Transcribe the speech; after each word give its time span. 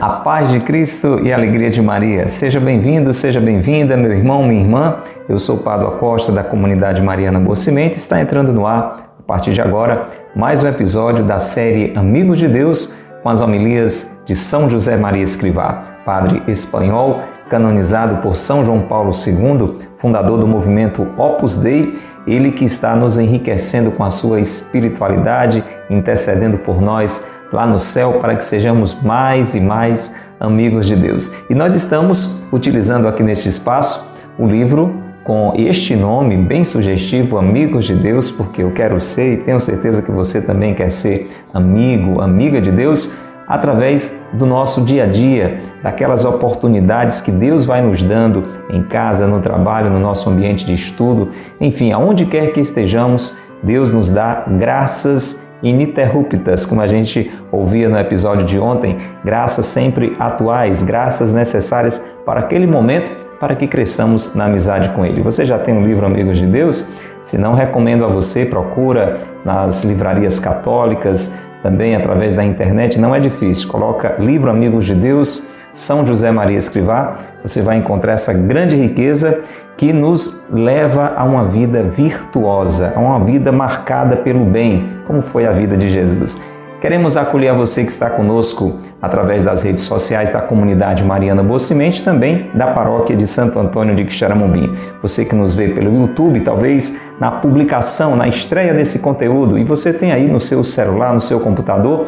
A 0.00 0.22
paz 0.22 0.48
de 0.48 0.60
Cristo 0.60 1.20
e 1.22 1.30
a 1.30 1.36
alegria 1.36 1.70
de 1.70 1.82
Maria. 1.82 2.26
Seja 2.26 2.58
bem-vindo, 2.58 3.12
seja 3.12 3.38
bem-vinda, 3.38 3.98
meu 3.98 4.10
irmão, 4.10 4.42
minha 4.42 4.62
irmã. 4.62 4.96
Eu 5.28 5.38
sou 5.38 5.58
Padre 5.58 5.88
Acosta 5.88 6.32
da 6.32 6.42
comunidade 6.42 7.02
Mariana 7.02 7.38
Boa 7.38 7.54
Semente. 7.54 7.98
Está 7.98 8.18
entrando 8.18 8.50
no 8.50 8.66
ar, 8.66 9.14
a 9.18 9.22
partir 9.22 9.52
de 9.52 9.60
agora, 9.60 10.08
mais 10.34 10.64
um 10.64 10.68
episódio 10.68 11.22
da 11.22 11.38
série 11.38 11.92
Amigos 11.94 12.38
de 12.38 12.48
Deus 12.48 12.94
com 13.22 13.28
as 13.28 13.42
homilias 13.42 14.22
de 14.24 14.34
São 14.34 14.70
José 14.70 14.96
Maria 14.96 15.22
Escrivá, 15.22 15.84
padre 16.04 16.42
espanhol, 16.48 17.20
canonizado 17.50 18.22
por 18.22 18.36
São 18.36 18.64
João 18.64 18.82
Paulo 18.82 19.10
II, 19.10 19.76
fundador 19.96 20.38
do 20.38 20.46
movimento 20.46 21.06
Opus 21.18 21.58
Dei, 21.58 21.98
ele 22.26 22.52
que 22.52 22.64
está 22.64 22.94
nos 22.94 23.18
enriquecendo 23.18 23.90
com 23.90 24.04
a 24.04 24.10
sua 24.10 24.40
espiritualidade, 24.40 25.64
intercedendo 25.90 26.58
por 26.58 26.80
nós 26.80 27.26
lá 27.52 27.66
no 27.66 27.80
céu 27.80 28.20
para 28.20 28.36
que 28.36 28.44
sejamos 28.44 29.02
mais 29.02 29.56
e 29.56 29.60
mais 29.60 30.14
amigos 30.38 30.86
de 30.86 30.94
Deus. 30.94 31.32
E 31.50 31.54
nós 31.54 31.74
estamos 31.74 32.44
utilizando 32.52 33.08
aqui 33.08 33.24
neste 33.24 33.48
espaço 33.48 34.08
o 34.38 34.46
livro 34.46 34.94
com 35.24 35.52
este 35.56 35.96
nome 35.96 36.36
bem 36.36 36.62
sugestivo, 36.64 37.36
Amigos 37.36 37.84
de 37.84 37.94
Deus, 37.94 38.30
porque 38.30 38.62
eu 38.62 38.72
quero 38.72 39.00
ser 39.00 39.34
e 39.34 39.36
tenho 39.38 39.60
certeza 39.60 40.02
que 40.02 40.10
você 40.10 40.40
também 40.40 40.74
quer 40.74 40.90
ser 40.90 41.28
amigo, 41.52 42.20
amiga 42.20 42.60
de 42.60 42.70
Deus, 42.70 43.16
através 43.50 44.22
do 44.32 44.46
nosso 44.46 44.82
dia 44.84 45.02
a 45.02 45.06
dia, 45.08 45.60
daquelas 45.82 46.24
oportunidades 46.24 47.20
que 47.20 47.32
Deus 47.32 47.64
vai 47.64 47.82
nos 47.82 48.00
dando 48.00 48.44
em 48.70 48.80
casa, 48.80 49.26
no 49.26 49.40
trabalho, 49.40 49.90
no 49.90 49.98
nosso 49.98 50.30
ambiente 50.30 50.64
de 50.64 50.72
estudo, 50.72 51.30
enfim, 51.60 51.90
aonde 51.90 52.26
quer 52.26 52.52
que 52.52 52.60
estejamos, 52.60 53.36
Deus 53.60 53.92
nos 53.92 54.08
dá 54.08 54.44
graças 54.46 55.48
ininterruptas, 55.64 56.64
como 56.64 56.80
a 56.80 56.86
gente 56.86 57.28
ouvia 57.50 57.88
no 57.88 57.98
episódio 57.98 58.46
de 58.46 58.56
ontem, 58.56 58.98
graças 59.24 59.66
sempre 59.66 60.16
atuais, 60.20 60.84
graças 60.84 61.32
necessárias 61.32 62.00
para 62.24 62.38
aquele 62.38 62.68
momento 62.68 63.10
para 63.40 63.56
que 63.56 63.66
cresçamos 63.66 64.32
na 64.36 64.44
amizade 64.44 64.90
com 64.90 65.04
Ele. 65.04 65.22
Você 65.22 65.44
já 65.44 65.58
tem 65.58 65.74
um 65.74 65.84
livro 65.84 66.06
Amigos 66.06 66.38
de 66.38 66.46
Deus? 66.46 66.86
Se 67.24 67.36
não, 67.36 67.54
recomendo 67.54 68.04
a 68.04 68.08
você, 68.08 68.46
procura 68.46 69.18
nas 69.44 69.82
livrarias 69.82 70.38
católicas, 70.38 71.34
também 71.62 71.94
através 71.94 72.34
da 72.34 72.44
internet, 72.44 73.00
não 73.00 73.14
é 73.14 73.20
difícil. 73.20 73.68
Coloca 73.68 74.16
Livro 74.18 74.50
Amigos 74.50 74.86
de 74.86 74.94
Deus, 74.94 75.48
São 75.72 76.06
José 76.06 76.30
Maria 76.30 76.58
Escrivá, 76.58 77.18
você 77.42 77.62
vai 77.62 77.76
encontrar 77.76 78.14
essa 78.14 78.32
grande 78.32 78.76
riqueza 78.76 79.42
que 79.76 79.92
nos 79.92 80.46
leva 80.50 81.14
a 81.16 81.24
uma 81.24 81.46
vida 81.46 81.82
virtuosa, 81.82 82.92
a 82.94 83.00
uma 83.00 83.24
vida 83.24 83.50
marcada 83.50 84.16
pelo 84.16 84.44
bem, 84.44 84.98
como 85.06 85.22
foi 85.22 85.46
a 85.46 85.52
vida 85.52 85.76
de 85.76 85.88
Jesus. 85.88 86.40
Queremos 86.80 87.14
acolher 87.14 87.48
a 87.48 87.52
você 87.52 87.84
que 87.84 87.90
está 87.90 88.08
conosco 88.08 88.78
através 89.02 89.42
das 89.42 89.62
redes 89.62 89.84
sociais 89.84 90.30
da 90.30 90.40
comunidade 90.40 91.04
Mariana 91.04 91.42
Bocimente, 91.42 92.02
também 92.02 92.48
da 92.54 92.68
paróquia 92.68 93.14
de 93.14 93.26
Santo 93.26 93.58
Antônio 93.58 93.94
de 93.94 94.02
Quixaramubim. 94.06 94.72
Você 95.02 95.26
que 95.26 95.34
nos 95.34 95.52
vê 95.52 95.68
pelo 95.68 95.94
YouTube, 95.94 96.40
talvez 96.40 96.98
na 97.20 97.32
publicação, 97.32 98.16
na 98.16 98.26
estreia 98.28 98.72
desse 98.72 99.00
conteúdo, 99.00 99.58
e 99.58 99.64
você 99.64 99.92
tem 99.92 100.10
aí 100.10 100.26
no 100.26 100.40
seu 100.40 100.64
celular, 100.64 101.12
no 101.12 101.20
seu 101.20 101.38
computador, 101.38 102.06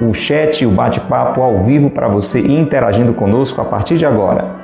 o 0.00 0.12
chat, 0.12 0.66
o 0.66 0.70
bate-papo 0.70 1.40
ao 1.40 1.62
vivo 1.62 1.88
para 1.88 2.08
você 2.08 2.40
interagindo 2.40 3.14
conosco 3.14 3.60
a 3.60 3.64
partir 3.64 3.98
de 3.98 4.04
agora. 4.04 4.57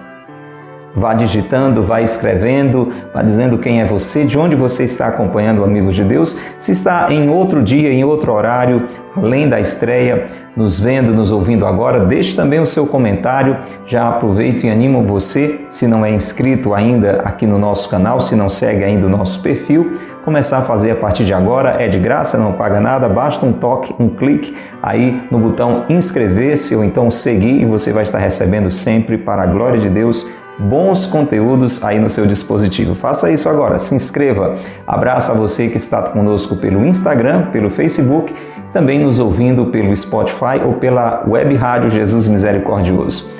Vá 0.94 1.12
digitando, 1.12 1.82
vá 1.82 2.00
escrevendo, 2.00 2.92
vá 3.12 3.20
dizendo 3.20 3.58
quem 3.58 3.80
é 3.80 3.84
você, 3.84 4.24
de 4.24 4.38
onde 4.38 4.54
você 4.54 4.84
está 4.84 5.08
acompanhando 5.08 5.64
Amigos 5.64 5.96
de 5.96 6.04
Deus, 6.04 6.38
se 6.56 6.72
está 6.72 7.12
em 7.12 7.28
outro 7.28 7.62
dia, 7.62 7.92
em 7.92 8.04
outro 8.04 8.32
horário, 8.32 8.88
além 9.16 9.48
da 9.48 9.58
estreia, 9.58 10.28
nos 10.56 10.78
vendo, 10.78 11.12
nos 11.12 11.30
ouvindo 11.32 11.66
agora, 11.66 12.04
deixe 12.04 12.36
também 12.36 12.60
o 12.60 12.66
seu 12.66 12.86
comentário. 12.86 13.56
Já 13.86 14.08
aproveito 14.08 14.64
e 14.64 14.70
animo 14.70 15.02
você, 15.02 15.66
se 15.68 15.88
não 15.88 16.04
é 16.04 16.10
inscrito 16.10 16.72
ainda 16.72 17.22
aqui 17.24 17.46
no 17.46 17.58
nosso 17.58 17.88
canal, 17.88 18.20
se 18.20 18.36
não 18.36 18.48
segue 18.48 18.84
ainda 18.84 19.06
o 19.06 19.10
nosso 19.10 19.40
perfil, 19.42 19.98
começar 20.24 20.58
a 20.58 20.62
fazer 20.62 20.92
a 20.92 20.96
partir 20.96 21.24
de 21.24 21.34
agora, 21.34 21.76
é 21.82 21.88
de 21.88 21.98
graça, 21.98 22.38
não 22.38 22.52
paga 22.52 22.80
nada, 22.80 23.08
basta 23.08 23.44
um 23.44 23.52
toque, 23.52 23.94
um 23.98 24.08
clique 24.08 24.56
aí 24.82 25.22
no 25.30 25.38
botão 25.38 25.84
inscrever-se 25.88 26.74
ou 26.76 26.84
então 26.84 27.10
seguir 27.10 27.60
e 27.60 27.64
você 27.64 27.92
vai 27.92 28.04
estar 28.04 28.18
recebendo 28.18 28.70
sempre 28.70 29.18
para 29.18 29.42
a 29.42 29.46
glória 29.46 29.78
de 29.78 29.90
Deus 29.90 30.30
bons 30.58 31.06
conteúdos 31.06 31.82
aí 31.84 31.98
no 31.98 32.08
seu 32.08 32.26
dispositivo. 32.26 32.94
Faça 32.94 33.30
isso 33.30 33.48
agora, 33.48 33.78
se 33.78 33.94
inscreva. 33.94 34.54
Abraço 34.86 35.32
a 35.32 35.34
você 35.34 35.68
que 35.68 35.76
está 35.76 36.02
conosco 36.02 36.56
pelo 36.56 36.84
Instagram, 36.84 37.46
pelo 37.50 37.70
Facebook, 37.70 38.34
também 38.72 38.98
nos 38.98 39.18
ouvindo 39.18 39.66
pelo 39.66 39.94
Spotify 39.94 40.60
ou 40.64 40.74
pela 40.74 41.24
web 41.26 41.54
rádio 41.54 41.90
Jesus 41.90 42.26
Misericordioso. 42.26 43.30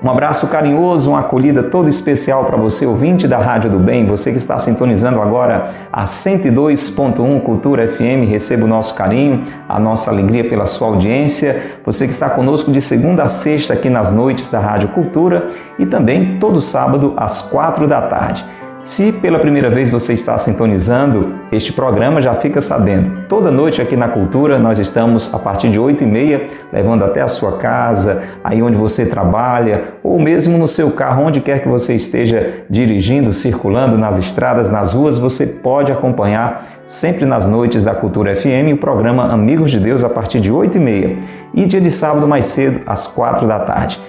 Um 0.00 0.08
abraço 0.08 0.46
carinhoso, 0.46 1.10
uma 1.10 1.20
acolhida 1.20 1.60
toda 1.60 1.88
especial 1.88 2.44
para 2.44 2.56
você, 2.56 2.86
ouvinte 2.86 3.26
da 3.26 3.38
Rádio 3.38 3.68
do 3.68 3.80
Bem, 3.80 4.06
você 4.06 4.30
que 4.30 4.38
está 4.38 4.56
sintonizando 4.56 5.20
agora 5.20 5.70
a 5.92 6.04
102.1 6.04 7.42
Cultura 7.42 7.88
FM, 7.88 8.24
receba 8.28 8.64
o 8.64 8.68
nosso 8.68 8.94
carinho, 8.94 9.42
a 9.68 9.80
nossa 9.80 10.12
alegria 10.12 10.48
pela 10.48 10.66
sua 10.66 10.86
audiência. 10.86 11.80
Você 11.84 12.06
que 12.06 12.12
está 12.12 12.30
conosco 12.30 12.70
de 12.70 12.80
segunda 12.80 13.24
a 13.24 13.28
sexta 13.28 13.74
aqui 13.74 13.90
nas 13.90 14.14
noites 14.14 14.48
da 14.48 14.60
Rádio 14.60 14.90
Cultura 14.90 15.48
e 15.80 15.84
também 15.84 16.38
todo 16.38 16.62
sábado 16.62 17.14
às 17.16 17.42
quatro 17.42 17.88
da 17.88 18.00
tarde. 18.02 18.46
Se 18.88 19.12
pela 19.12 19.38
primeira 19.38 19.68
vez 19.68 19.90
você 19.90 20.14
está 20.14 20.38
sintonizando 20.38 21.34
este 21.52 21.74
programa, 21.74 22.22
já 22.22 22.34
fica 22.34 22.58
sabendo. 22.58 23.26
Toda 23.28 23.50
noite 23.50 23.82
aqui 23.82 23.94
na 23.98 24.08
Cultura 24.08 24.58
nós 24.58 24.78
estamos 24.78 25.34
a 25.34 25.38
partir 25.38 25.70
de 25.70 25.78
8 25.78 26.04
e 26.04 26.06
meia 26.06 26.48
levando 26.72 27.04
até 27.04 27.20
a 27.20 27.28
sua 27.28 27.58
casa, 27.58 28.22
aí 28.42 28.62
onde 28.62 28.78
você 28.78 29.04
trabalha, 29.04 29.84
ou 30.02 30.18
mesmo 30.18 30.56
no 30.56 30.66
seu 30.66 30.90
carro, 30.92 31.24
onde 31.24 31.42
quer 31.42 31.60
que 31.60 31.68
você 31.68 31.94
esteja 31.94 32.64
dirigindo, 32.70 33.34
circulando 33.34 33.98
nas 33.98 34.16
estradas, 34.16 34.70
nas 34.70 34.94
ruas, 34.94 35.18
você 35.18 35.46
pode 35.46 35.92
acompanhar 35.92 36.66
sempre 36.86 37.26
nas 37.26 37.44
noites 37.44 37.84
da 37.84 37.94
Cultura 37.94 38.34
FM 38.34 38.72
o 38.72 38.78
programa 38.78 39.30
Amigos 39.30 39.70
de 39.70 39.80
Deus 39.80 40.02
a 40.02 40.08
partir 40.08 40.40
de 40.40 40.50
8 40.50 40.78
e 40.78 40.80
meia 40.80 41.18
e 41.52 41.66
dia 41.66 41.80
de 41.82 41.90
sábado 41.90 42.26
mais 42.26 42.46
cedo 42.46 42.80
às 42.86 43.06
4 43.06 43.46
da 43.46 43.58
tarde. 43.58 44.00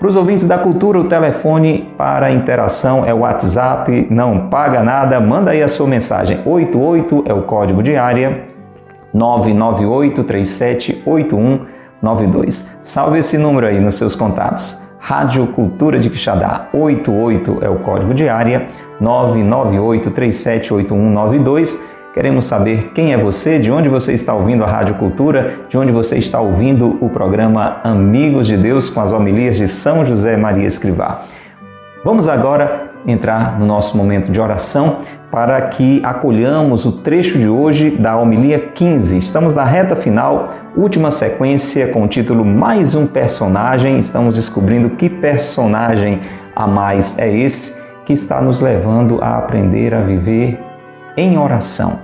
Para 0.00 0.08
os 0.08 0.16
ouvintes 0.16 0.46
da 0.46 0.56
cultura, 0.56 0.98
o 0.98 1.04
telefone 1.04 1.92
para 1.98 2.32
interação 2.32 3.04
é 3.04 3.12
o 3.12 3.18
WhatsApp, 3.18 4.06
não 4.10 4.48
paga 4.48 4.82
nada, 4.82 5.20
manda 5.20 5.50
aí 5.50 5.62
a 5.62 5.68
sua 5.68 5.86
mensagem. 5.86 6.40
88 6.46 7.24
é 7.26 7.34
o 7.34 7.42
código 7.42 7.82
de 7.82 7.96
área 7.96 8.44
998 9.12 10.24
378192. 10.24 12.80
Salve 12.82 13.18
esse 13.18 13.36
número 13.36 13.66
aí 13.66 13.78
nos 13.78 13.96
seus 13.96 14.14
contatos. 14.14 14.88
Rádio 14.98 15.46
Cultura 15.48 15.98
de 15.98 16.08
Quixadá, 16.08 16.68
88 16.72 17.58
é 17.60 17.68
o 17.68 17.80
código 17.80 18.14
de 18.14 18.26
área 18.26 18.68
998 18.98 20.10
378192 20.12 21.89
Queremos 22.12 22.46
saber 22.46 22.90
quem 22.92 23.12
é 23.12 23.16
você, 23.16 23.60
de 23.60 23.70
onde 23.70 23.88
você 23.88 24.12
está 24.12 24.34
ouvindo 24.34 24.64
a 24.64 24.66
Rádio 24.66 24.96
Cultura, 24.96 25.60
de 25.68 25.78
onde 25.78 25.92
você 25.92 26.18
está 26.18 26.40
ouvindo 26.40 26.98
o 27.00 27.08
programa 27.08 27.80
Amigos 27.84 28.48
de 28.48 28.56
Deus 28.56 28.90
com 28.90 29.00
as 29.00 29.12
homilias 29.12 29.56
de 29.56 29.68
São 29.68 30.04
José 30.04 30.36
Maria 30.36 30.66
Escrivá. 30.66 31.22
Vamos 32.04 32.26
agora 32.26 32.90
entrar 33.06 33.60
no 33.60 33.64
nosso 33.64 33.96
momento 33.96 34.32
de 34.32 34.40
oração 34.40 34.98
para 35.30 35.60
que 35.68 36.02
acolhamos 36.04 36.84
o 36.84 36.90
trecho 36.90 37.38
de 37.38 37.48
hoje 37.48 37.90
da 37.90 38.16
homilia 38.16 38.58
15. 38.58 39.16
Estamos 39.16 39.54
na 39.54 39.62
reta 39.62 39.94
final, 39.94 40.48
última 40.76 41.12
sequência 41.12 41.92
com 41.92 42.02
o 42.02 42.08
título 42.08 42.44
Mais 42.44 42.96
um 42.96 43.06
personagem. 43.06 44.00
Estamos 44.00 44.34
descobrindo 44.34 44.90
que 44.90 45.08
personagem 45.08 46.22
a 46.56 46.66
mais 46.66 47.20
é 47.20 47.32
esse 47.32 47.80
que 48.04 48.12
está 48.12 48.42
nos 48.42 48.58
levando 48.58 49.22
a 49.22 49.38
aprender 49.38 49.94
a 49.94 50.00
viver 50.00 50.69
em 51.20 51.36
oração. 51.36 52.00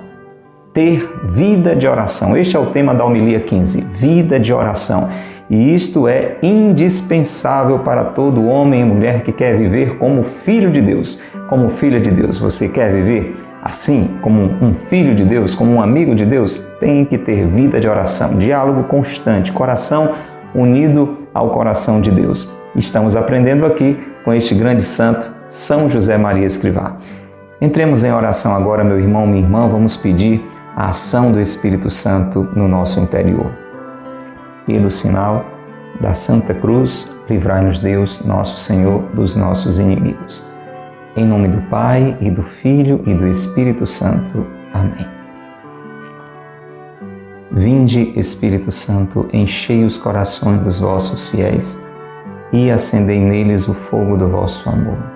Ter 0.75 1.11
vida 1.25 1.75
de 1.75 1.89
oração. 1.89 2.37
Este 2.37 2.55
é 2.55 2.59
o 2.59 2.67
tema 2.67 2.95
da 2.95 3.03
homilia 3.03 3.41
15, 3.41 3.81
vida 3.81 4.39
de 4.39 4.53
oração. 4.53 5.09
E 5.49 5.75
isto 5.75 6.07
é 6.07 6.37
indispensável 6.43 7.79
para 7.79 8.05
todo 8.05 8.45
homem 8.45 8.83
e 8.83 8.85
mulher 8.85 9.23
que 9.23 9.33
quer 9.33 9.57
viver 9.57 9.97
como 9.97 10.23
filho 10.23 10.71
de 10.71 10.83
Deus. 10.83 11.23
Como 11.49 11.71
filha 11.71 11.99
de 11.99 12.11
Deus, 12.11 12.39
você 12.39 12.69
quer 12.69 12.93
viver 12.93 13.35
assim, 13.63 14.19
como 14.21 14.43
um 14.61 14.75
filho 14.75 15.15
de 15.15 15.25
Deus, 15.25 15.55
como 15.55 15.73
um 15.73 15.81
amigo 15.81 16.15
de 16.15 16.27
Deus? 16.27 16.59
Tem 16.79 17.03
que 17.05 17.17
ter 17.17 17.47
vida 17.47 17.81
de 17.81 17.89
oração, 17.89 18.39
diálogo 18.39 18.85
constante, 18.85 19.51
coração 19.51 20.13
unido 20.55 21.27
ao 21.33 21.51
coração 21.51 22.03
de 22.03 22.11
Deus. 22.11 22.53
Estamos 22.75 23.17
aprendendo 23.17 23.65
aqui 23.65 23.99
com 24.25 24.35
este 24.35 24.55
grande 24.55 24.83
santo, 24.83 25.33
São 25.49 25.89
José 25.89 26.19
Maria 26.19 26.47
Escrivá. 26.47 26.99
Entremos 27.61 28.05
em 28.05 28.13
oração 28.13 28.55
agora, 28.55 28.85
meu 28.85 28.99
irmão, 28.99 29.27
minha 29.27 29.41
irmã, 29.41 29.67
vamos 29.67 29.97
pedir 29.97 30.45
a 30.77 30.91
ação 30.91 31.33
do 31.33 31.41
Espírito 31.41 31.91
Santo 31.91 32.43
no 32.55 32.69
nosso 32.69 33.01
interior. 33.01 33.51
Pelo 34.67 34.91
sinal 34.91 35.43
da 35.99 36.13
Santa 36.13 36.53
Cruz, 36.53 37.17
livrai-nos 37.31 37.81
Deus, 37.81 38.23
nosso 38.27 38.59
Senhor, 38.59 39.01
dos 39.15 39.35
nossos 39.35 39.79
inimigos. 39.79 40.45
Em 41.17 41.25
nome 41.25 41.49
do 41.49 41.63
Pai, 41.71 42.15
e 42.21 42.31
do 42.31 42.43
Filho, 42.43 43.03
e 43.07 43.15
do 43.15 43.27
Espírito 43.27 43.87
Santo. 43.87 44.47
Amém. 44.75 45.09
Vinde, 47.51 48.13
Espírito 48.17 48.71
Santo, 48.71 49.27
enchei 49.33 49.83
os 49.83 49.97
corações 49.97 50.61
dos 50.61 50.79
vossos 50.79 51.31
fiéis 51.31 51.81
e 52.53 52.71
acendei 52.71 53.19
neles 53.19 53.67
o 53.67 53.73
fogo 53.73 54.15
do 54.19 54.29
vosso 54.29 54.69
amor. 54.69 55.16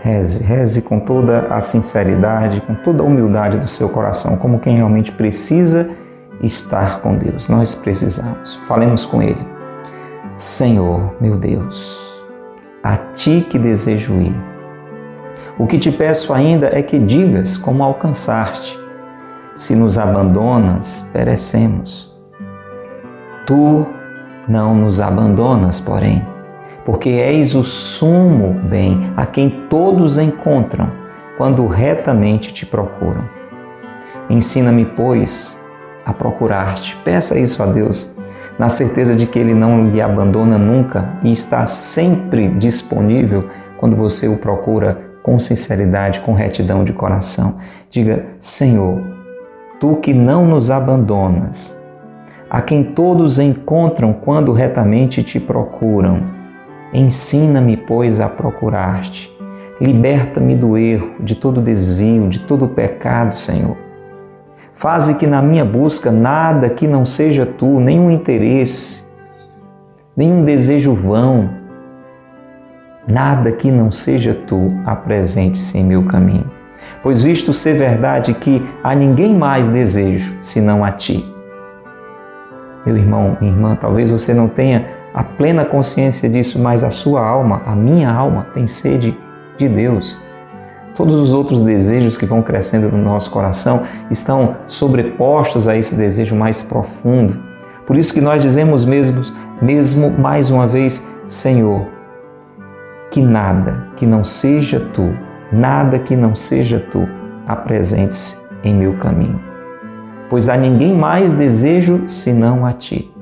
Reze, 0.00 0.42
reze 0.42 0.82
com 0.82 0.98
toda 0.98 1.48
a 1.48 1.60
sinceridade, 1.60 2.60
com 2.62 2.74
toda 2.74 3.02
a 3.02 3.06
humildade 3.06 3.58
do 3.58 3.68
seu 3.68 3.88
coração, 3.88 4.36
como 4.36 4.58
quem 4.58 4.76
realmente 4.76 5.12
precisa 5.12 5.90
estar 6.42 7.00
com 7.00 7.16
Deus. 7.16 7.48
Nós 7.48 7.74
precisamos. 7.74 8.56
Falemos 8.66 9.04
com 9.04 9.22
Ele. 9.22 9.46
Senhor, 10.36 11.14
meu 11.20 11.36
Deus, 11.36 12.22
a 12.82 12.96
Ti 12.96 13.46
que 13.48 13.58
desejo 13.58 14.14
ir. 14.14 14.50
O 15.58 15.66
que 15.66 15.78
te 15.78 15.92
peço 15.92 16.32
ainda 16.32 16.70
é 16.72 16.82
que 16.82 16.98
digas 16.98 17.58
como 17.58 17.84
alcançar-te. 17.84 18.78
Se 19.54 19.76
nos 19.76 19.98
abandonas, 19.98 21.06
perecemos. 21.12 22.10
Tu 23.46 23.86
não 24.48 24.74
nos 24.74 25.02
abandonas, 25.02 25.78
porém, 25.78 26.26
porque 26.90 27.10
és 27.10 27.54
o 27.54 27.62
sumo 27.62 28.52
bem 28.52 29.12
a 29.16 29.24
quem 29.24 29.48
todos 29.70 30.18
encontram 30.18 30.90
quando 31.36 31.68
retamente 31.68 32.52
te 32.52 32.66
procuram. 32.66 33.22
Ensina-me, 34.28 34.84
pois, 34.84 35.64
a 36.04 36.12
procurar-te. 36.12 36.96
Peça 37.04 37.38
isso 37.38 37.62
a 37.62 37.66
Deus, 37.66 38.18
na 38.58 38.68
certeza 38.68 39.14
de 39.14 39.24
que 39.24 39.38
Ele 39.38 39.54
não 39.54 39.88
lhe 39.88 40.00
abandona 40.00 40.58
nunca 40.58 41.12
e 41.22 41.30
está 41.30 41.64
sempre 41.64 42.48
disponível 42.48 43.48
quando 43.78 43.94
você 43.94 44.26
o 44.26 44.38
procura 44.38 45.12
com 45.22 45.38
sinceridade, 45.38 46.18
com 46.18 46.34
retidão 46.34 46.82
de 46.82 46.92
coração. 46.92 47.58
Diga: 47.88 48.26
Senhor, 48.40 49.00
tu 49.78 49.94
que 49.94 50.12
não 50.12 50.44
nos 50.44 50.72
abandonas, 50.72 51.80
a 52.50 52.60
quem 52.60 52.82
todos 52.82 53.38
encontram 53.38 54.12
quando 54.12 54.50
retamente 54.50 55.22
te 55.22 55.38
procuram, 55.38 56.39
ensina-me, 56.92 57.76
pois, 57.76 58.20
a 58.20 58.28
procurar-te. 58.28 59.30
Liberta-me 59.80 60.54
do 60.54 60.76
erro, 60.76 61.12
de 61.20 61.34
todo 61.34 61.60
desvio, 61.60 62.28
de 62.28 62.40
todo 62.40 62.68
pecado, 62.68 63.34
Senhor 63.34 63.90
Faze 64.80 65.16
que 65.16 65.26
na 65.26 65.42
minha 65.42 65.62
busca 65.62 66.10
nada 66.10 66.70
que 66.70 66.88
não 66.88 67.04
seja 67.04 67.44
tu, 67.44 67.78
nenhum 67.80 68.10
interesse, 68.10 69.10
nenhum 70.16 70.42
desejo 70.42 70.94
vão, 70.94 71.50
nada 73.06 73.52
que 73.52 73.70
não 73.70 73.90
seja 73.90 74.32
tu 74.32 74.68
apresente-se 74.86 75.76
em 75.76 75.84
meu 75.84 76.06
caminho. 76.06 76.48
Pois 77.02 77.22
visto 77.22 77.52
ser 77.52 77.74
verdade 77.74 78.32
que 78.32 78.66
a 78.82 78.94
ninguém 78.94 79.34
mais 79.34 79.68
desejo 79.68 80.38
senão 80.40 80.82
a 80.82 80.90
ti. 80.90 81.30
Meu 82.86 82.96
irmão, 82.96 83.36
minha 83.38 83.52
irmã, 83.52 83.76
talvez 83.76 84.08
você 84.08 84.32
não 84.32 84.48
tenha 84.48 84.86
a 85.12 85.24
plena 85.24 85.64
consciência 85.64 86.28
disso, 86.28 86.58
mas 86.58 86.84
a 86.84 86.90
sua 86.90 87.26
alma, 87.26 87.62
a 87.66 87.74
minha 87.74 88.10
alma, 88.10 88.46
tem 88.54 88.66
sede 88.66 89.18
de 89.58 89.68
Deus. 89.68 90.18
Todos 90.94 91.20
os 91.20 91.32
outros 91.32 91.62
desejos 91.62 92.16
que 92.16 92.26
vão 92.26 92.42
crescendo 92.42 92.90
no 92.90 92.98
nosso 92.98 93.30
coração 93.30 93.84
estão 94.10 94.56
sobrepostos 94.66 95.66
a 95.66 95.76
esse 95.76 95.94
desejo 95.94 96.36
mais 96.36 96.62
profundo. 96.62 97.40
Por 97.86 97.96
isso 97.96 98.12
que 98.12 98.20
nós 98.20 98.42
dizemos 98.42 98.84
mesmo, 98.84 99.22
mesmo 99.60 100.10
mais 100.10 100.50
uma 100.50 100.66
vez, 100.66 101.08
Senhor, 101.26 101.86
que 103.10 103.20
nada 103.20 103.88
que 103.96 104.06
não 104.06 104.22
seja 104.22 104.78
tu, 104.78 105.12
nada 105.52 105.98
que 105.98 106.14
não 106.14 106.34
seja 106.34 106.78
tu, 106.78 107.08
apresente-se 107.46 108.48
em 108.62 108.74
meu 108.74 108.94
caminho. 108.94 109.40
Pois 110.28 110.48
a 110.48 110.56
ninguém 110.56 110.96
mais 110.96 111.32
desejo 111.32 112.04
senão 112.06 112.64
a 112.64 112.72
ti. 112.72 113.12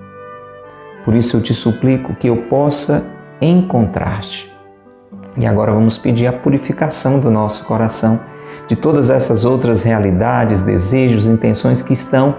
Por 1.05 1.15
isso 1.15 1.37
eu 1.37 1.41
te 1.41 1.55
suplico 1.55 2.15
que 2.15 2.29
eu 2.29 2.37
possa 2.49 3.13
encontrar-te 3.41 4.59
e 5.39 5.47
agora 5.47 5.73
vamos 5.73 5.97
pedir 5.97 6.27
a 6.27 6.33
purificação 6.33 7.21
do 7.21 7.31
nosso 7.31 7.65
coração 7.65 8.21
de 8.67 8.75
todas 8.75 9.09
essas 9.09 9.45
outras 9.45 9.85
realidades, 9.85 10.63
desejos, 10.63 11.27
intenções 11.27 11.81
que 11.81 11.93
estão 11.93 12.35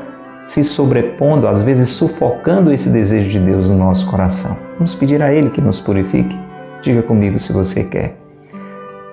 se 0.46 0.64
sobrepondo, 0.64 1.48
às 1.48 1.62
vezes 1.64 1.90
sufocando 1.90 2.74
esse 2.74 2.90
desejo 2.90 3.30
de 3.30 3.40
Deus 3.40 3.70
no 3.70 3.78
nosso 3.78 4.06
coração. 4.10 4.58
Vamos 4.76 4.96
pedir 4.96 5.22
a 5.22 5.34
Ele 5.34 5.50
que 5.50 5.62
nos 5.62 5.80
purifique. 5.80 6.38
Diga 6.82 7.02
comigo 7.02 7.40
se 7.40 7.54
você 7.54 7.86
quer. 7.86 8.18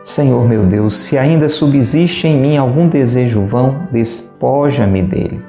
Senhor 0.03 0.47
meu 0.49 0.65
Deus, 0.65 0.97
se 0.97 1.17
ainda 1.17 1.49
subsiste 1.49 2.27
em 2.27 2.41
mim 2.41 2.57
algum 2.57 2.89
desejo 2.89 3.47
vão, 3.47 3.87
despoja-me 3.93 5.03
dele. 5.03 5.45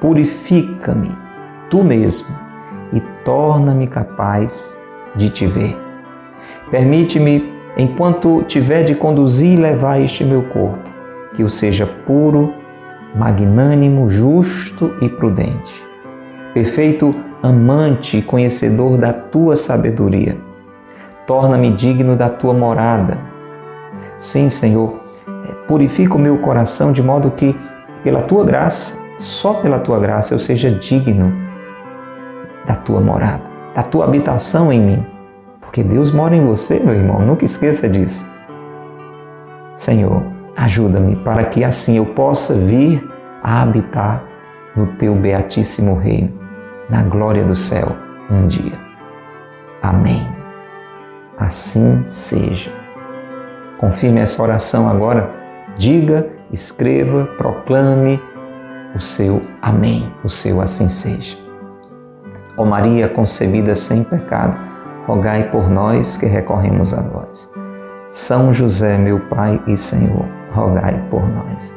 Purifica-me, 0.00 1.16
tu 1.70 1.84
mesmo, 1.84 2.28
e 2.92 3.00
torna-me 3.24 3.86
capaz 3.86 4.78
de 5.14 5.30
te 5.30 5.46
ver. 5.46 5.76
Permite-me 6.70 7.52
enquanto 7.76 8.42
tiver 8.42 8.82
de 8.82 8.94
conduzir 8.94 9.58
e 9.58 9.62
levar 9.62 10.00
este 10.00 10.24
meu 10.24 10.42
corpo, 10.42 10.90
que 11.34 11.42
o 11.42 11.50
seja 11.50 11.86
puro, 11.86 12.52
magnânimo, 13.14 14.08
justo 14.08 14.94
e 15.00 15.08
prudente. 15.08 15.84
Perfeito 16.54 17.14
amante 17.42 18.18
e 18.18 18.22
conhecedor 18.22 18.96
da 18.98 19.12
tua 19.12 19.56
sabedoria. 19.56 20.36
Torna-me 21.26 21.70
digno 21.72 22.16
da 22.16 22.28
tua 22.28 22.54
morada. 22.54 23.18
Sim, 24.18 24.48
Senhor, 24.48 25.00
purifica 25.66 26.14
o 26.14 26.18
meu 26.18 26.38
coração 26.38 26.92
de 26.92 27.02
modo 27.02 27.30
que, 27.30 27.58
pela 28.04 28.22
tua 28.22 28.44
graça, 28.44 29.00
só 29.18 29.54
pela 29.54 29.78
tua 29.78 29.98
graça, 29.98 30.34
eu 30.34 30.38
seja 30.38 30.70
digno 30.70 31.41
da 32.66 32.74
tua 32.74 33.00
morada, 33.00 33.44
da 33.74 33.82
tua 33.82 34.04
habitação 34.04 34.72
em 34.72 34.80
mim. 34.80 35.06
Porque 35.60 35.82
Deus 35.82 36.10
mora 36.10 36.36
em 36.36 36.44
você, 36.44 36.80
meu 36.80 36.94
irmão, 36.94 37.20
nunca 37.20 37.44
esqueça 37.44 37.88
disso. 37.88 38.30
Senhor, 39.74 40.22
ajuda-me 40.56 41.16
para 41.16 41.44
que 41.44 41.64
assim 41.64 41.96
eu 41.96 42.06
possa 42.06 42.54
vir 42.54 43.08
a 43.42 43.62
habitar 43.62 44.22
no 44.76 44.86
teu 44.86 45.14
beatíssimo 45.14 45.96
reino, 45.96 46.32
na 46.88 47.02
glória 47.02 47.44
do 47.44 47.56
céu, 47.56 47.88
um 48.30 48.46
dia. 48.46 48.78
Amém. 49.82 50.26
Assim 51.38 52.02
seja. 52.06 52.72
Confirme 53.78 54.20
essa 54.20 54.42
oração 54.42 54.88
agora. 54.88 55.30
Diga, 55.76 56.28
escreva, 56.52 57.24
proclame 57.36 58.20
o 58.94 59.00
seu 59.00 59.42
Amém, 59.60 60.12
o 60.22 60.28
seu 60.28 60.60
assim 60.60 60.88
seja. 60.88 61.41
Ó 62.56 62.64
Maria 62.64 63.08
concebida 63.08 63.74
sem 63.74 64.04
pecado, 64.04 64.56
rogai 65.06 65.50
por 65.50 65.70
nós 65.70 66.16
que 66.16 66.26
recorremos 66.26 66.92
a 66.92 67.00
vós. 67.00 67.50
São 68.10 68.52
José, 68.52 68.98
meu 68.98 69.18
Pai 69.20 69.62
e 69.66 69.76
Senhor, 69.76 70.26
rogai 70.52 71.02
por 71.10 71.26
nós. 71.32 71.74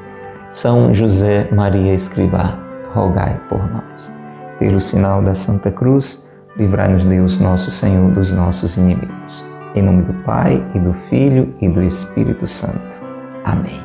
São 0.49 0.93
José 0.93 1.47
Maria 1.51 1.93
Escrivá, 1.93 2.59
rogai 2.93 3.39
por 3.47 3.59
nós. 3.71 4.11
Pelo 4.59 4.81
sinal 4.81 5.21
da 5.21 5.33
Santa 5.33 5.71
Cruz, 5.71 6.27
livrai-nos 6.57 7.05
Deus 7.05 7.39
nosso 7.39 7.71
Senhor 7.71 8.11
dos 8.11 8.33
nossos 8.33 8.75
inimigos. 8.75 9.45
Em 9.73 9.81
nome 9.81 10.03
do 10.03 10.13
Pai 10.23 10.65
e 10.73 10.79
do 10.79 10.93
Filho 10.93 11.53
e 11.61 11.69
do 11.69 11.81
Espírito 11.83 12.47
Santo. 12.47 12.97
Amém. 13.43 13.81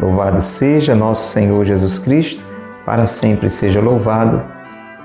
Louvado 0.00 0.42
seja 0.42 0.94
nosso 0.94 1.28
Senhor 1.30 1.64
Jesus 1.64 1.98
Cristo, 1.98 2.44
para 2.84 3.06
sempre 3.06 3.48
seja 3.48 3.80
louvado 3.80 4.44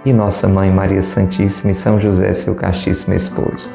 e 0.08 0.14
Nossa 0.14 0.48
Mãe 0.48 0.72
Maria 0.72 1.02
Santíssima 1.02 1.72
e 1.72 1.76
São 1.76 2.00
José, 2.00 2.34
seu 2.34 2.56
castíssimo 2.56 3.14
esposo. 3.14 3.70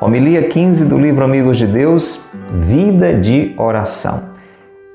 Homilia 0.00 0.48
15 0.48 0.86
do 0.86 0.98
livro 0.98 1.22
Amigos 1.22 1.58
de 1.58 1.66
Deus, 1.66 2.24
Vida 2.50 3.12
de 3.12 3.54
Oração. 3.58 4.32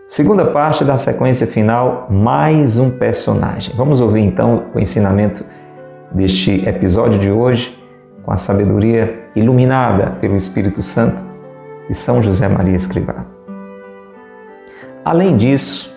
Segunda 0.08 0.46
parte 0.46 0.84
da 0.84 0.98
sequência 0.98 1.46
final, 1.46 2.08
mais 2.10 2.80
um 2.80 2.90
personagem. 2.90 3.76
Vamos 3.78 4.02
ouvir 4.02 4.22
então 4.22 4.66
o 4.74 4.80
ensinamento 4.80 5.46
deste 6.12 6.68
episódio 6.68 7.20
de 7.20 7.30
hoje 7.30 7.78
com 8.24 8.32
a 8.32 8.38
sabedoria 8.38 9.28
iluminada 9.36 10.10
pelo 10.20 10.36
Espírito 10.36 10.82
Santo 10.82 11.22
de 11.88 11.96
São 11.96 12.24
José 12.24 12.48
Maria 12.48 12.76
Escrivá. 12.76 13.28
Além 15.06 15.38
disso, 15.38 15.96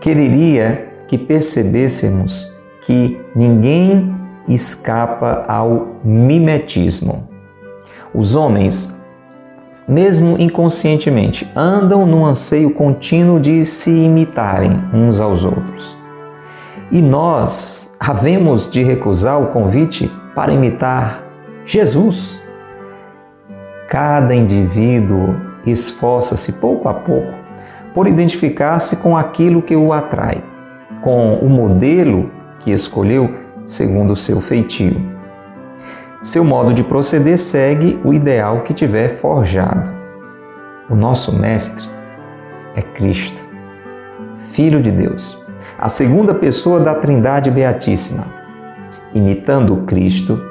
quereria 0.00 0.88
que 1.06 1.16
percebêssemos 1.16 2.55
que 2.86 3.20
ninguém 3.34 4.14
escapa 4.48 5.44
ao 5.48 5.96
mimetismo. 6.04 7.28
Os 8.14 8.36
homens, 8.36 9.04
mesmo 9.88 10.36
inconscientemente, 10.38 11.50
andam 11.56 12.06
no 12.06 12.24
anseio 12.24 12.72
contínuo 12.72 13.40
de 13.40 13.64
se 13.64 13.90
imitarem 13.90 14.80
uns 14.94 15.20
aos 15.20 15.44
outros. 15.44 15.98
E 16.92 17.02
nós 17.02 17.92
havemos 17.98 18.70
de 18.70 18.84
recusar 18.84 19.42
o 19.42 19.48
convite 19.48 20.08
para 20.32 20.52
imitar 20.52 21.24
Jesus. 21.64 22.40
Cada 23.88 24.32
indivíduo 24.32 25.40
esforça-se 25.66 26.52
pouco 26.54 26.88
a 26.88 26.94
pouco 26.94 27.34
por 27.92 28.06
identificar-se 28.06 28.98
com 28.98 29.16
aquilo 29.16 29.60
que 29.60 29.74
o 29.74 29.92
atrai, 29.92 30.44
com 31.00 31.34
o 31.34 31.48
modelo 31.48 32.35
que 32.66 32.72
escolheu 32.72 33.32
segundo 33.64 34.14
o 34.14 34.16
seu 34.16 34.40
feitio. 34.40 34.96
Seu 36.20 36.44
modo 36.44 36.74
de 36.74 36.82
proceder 36.82 37.38
segue 37.38 37.96
o 38.04 38.12
ideal 38.12 38.62
que 38.62 38.74
tiver 38.74 39.10
forjado. 39.10 39.88
O 40.90 40.96
nosso 40.96 41.38
Mestre 41.38 41.86
é 42.74 42.82
Cristo, 42.82 43.44
Filho 44.34 44.82
de 44.82 44.90
Deus, 44.90 45.46
a 45.78 45.88
segunda 45.88 46.34
pessoa 46.34 46.80
da 46.80 46.96
Trindade 46.96 47.52
Beatíssima. 47.52 48.24
Imitando 49.14 49.84
Cristo, 49.86 50.44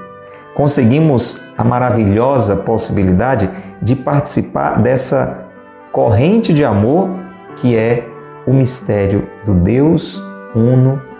conseguimos 0.55 1.41
a 1.57 1.65
maravilhosa 1.65 2.55
possibilidade 2.55 3.49
de 3.81 3.93
participar 3.93 4.81
dessa 4.81 5.47
corrente 5.91 6.53
de 6.53 6.63
amor 6.63 7.09
que 7.57 7.75
é 7.75 8.07
o 8.47 8.53
mistério 8.53 9.27
do 9.43 9.53
Deus 9.53 10.23
Uno 10.55 11.13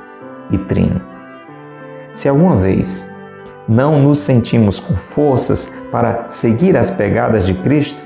e 0.52 0.58
Trino. 0.58 1.02
Se 2.14 2.30
alguma 2.30 2.56
vez 2.58 3.12
não 3.68 4.00
nos 4.00 4.20
sentimos 4.20 4.80
com 4.80 4.96
forças 4.96 5.74
para 5.92 6.30
seguir 6.30 6.78
as 6.78 6.92
pegadas 6.92 7.46
de 7.46 7.54
Cristo, 7.54 8.02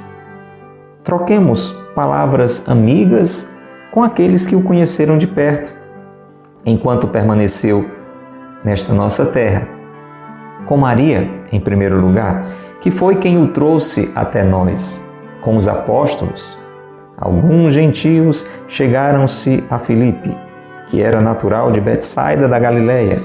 troquemos 1.03 1.71
palavras 1.93 2.69
amigas 2.69 3.55
com 3.91 4.03
aqueles 4.03 4.45
que 4.45 4.55
o 4.55 4.63
conheceram 4.63 5.17
de 5.17 5.27
perto, 5.27 5.75
enquanto 6.65 7.07
permaneceu 7.07 7.89
nesta 8.63 8.93
nossa 8.93 9.25
terra. 9.25 9.67
Com 10.65 10.77
Maria, 10.77 11.29
em 11.51 11.59
primeiro 11.59 11.99
lugar, 11.99 12.45
que 12.79 12.91
foi 12.91 13.15
quem 13.15 13.37
o 13.37 13.47
trouxe 13.47 14.11
até 14.15 14.43
nós. 14.43 15.03
Com 15.41 15.57
os 15.57 15.67
apóstolos, 15.67 16.57
alguns 17.17 17.73
gentios 17.73 18.45
chegaram-se 18.67 19.63
a 19.69 19.79
Filipe, 19.79 20.35
que 20.89 21.01
era 21.01 21.21
natural 21.21 21.71
de 21.71 21.79
Betsaida 21.79 22.47
da 22.47 22.59
Galileia 22.59 23.17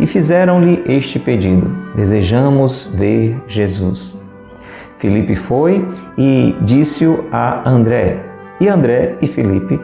e 0.00 0.06
fizeram-lhe 0.06 0.82
este 0.86 1.18
pedido: 1.18 1.68
Desejamos 1.94 2.90
ver 2.94 3.40
Jesus. 3.46 4.18
Filipe 4.96 5.36
foi 5.36 5.86
e 6.16 6.56
disse-o 6.62 7.26
a 7.30 7.68
André, 7.68 8.24
e 8.60 8.68
André 8.68 9.16
e 9.20 9.26
Filipe 9.26 9.80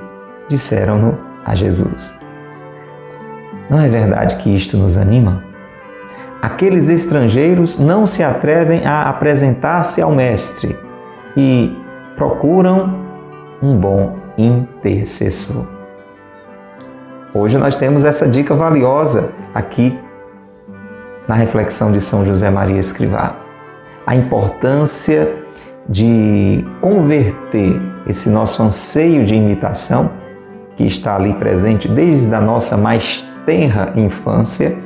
disseram-no 0.48 1.18
a 1.44 1.54
Jesus. 1.54 2.18
Não 3.70 3.80
é 3.80 3.88
verdade 3.88 4.36
que 4.36 4.54
isto 4.54 4.76
nos 4.76 4.96
anima? 4.96 5.42
Aqueles 6.42 6.88
estrangeiros 6.88 7.78
não 7.78 8.06
se 8.06 8.22
atrevem 8.22 8.84
a 8.86 9.08
apresentar-se 9.08 10.02
ao 10.02 10.14
Mestre 10.14 10.78
e 11.36 11.74
procuram 12.16 13.00
um 13.62 13.76
bom 13.76 14.18
intercessor. 14.36 15.83
Hoje 17.36 17.58
nós 17.58 17.74
temos 17.74 18.04
essa 18.04 18.28
dica 18.28 18.54
valiosa 18.54 19.32
aqui 19.52 19.98
na 21.26 21.34
reflexão 21.34 21.90
de 21.90 22.00
São 22.00 22.24
José 22.24 22.48
Maria 22.48 22.78
Escrivá. 22.78 23.34
A 24.06 24.14
importância 24.14 25.34
de 25.88 26.64
converter 26.80 27.82
esse 28.06 28.30
nosso 28.30 28.62
anseio 28.62 29.24
de 29.24 29.34
imitação, 29.34 30.12
que 30.76 30.86
está 30.86 31.16
ali 31.16 31.32
presente 31.34 31.88
desde 31.88 32.32
a 32.32 32.40
nossa 32.40 32.76
mais 32.76 33.26
tenra 33.44 33.92
infância, 33.96 34.78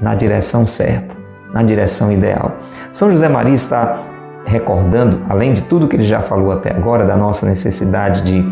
na 0.00 0.14
direção 0.14 0.66
certa, 0.66 1.14
na 1.52 1.62
direção 1.62 2.10
ideal. 2.10 2.56
São 2.90 3.10
José 3.10 3.28
Maria 3.28 3.54
está 3.54 4.02
recordando, 4.46 5.18
além 5.28 5.52
de 5.52 5.60
tudo 5.64 5.86
que 5.86 5.96
ele 5.96 6.04
já 6.04 6.22
falou 6.22 6.52
até 6.52 6.70
agora, 6.70 7.04
da 7.04 7.18
nossa 7.18 7.44
necessidade 7.44 8.24
de 8.24 8.42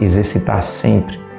exercitar 0.00 0.60
sempre 0.64 1.29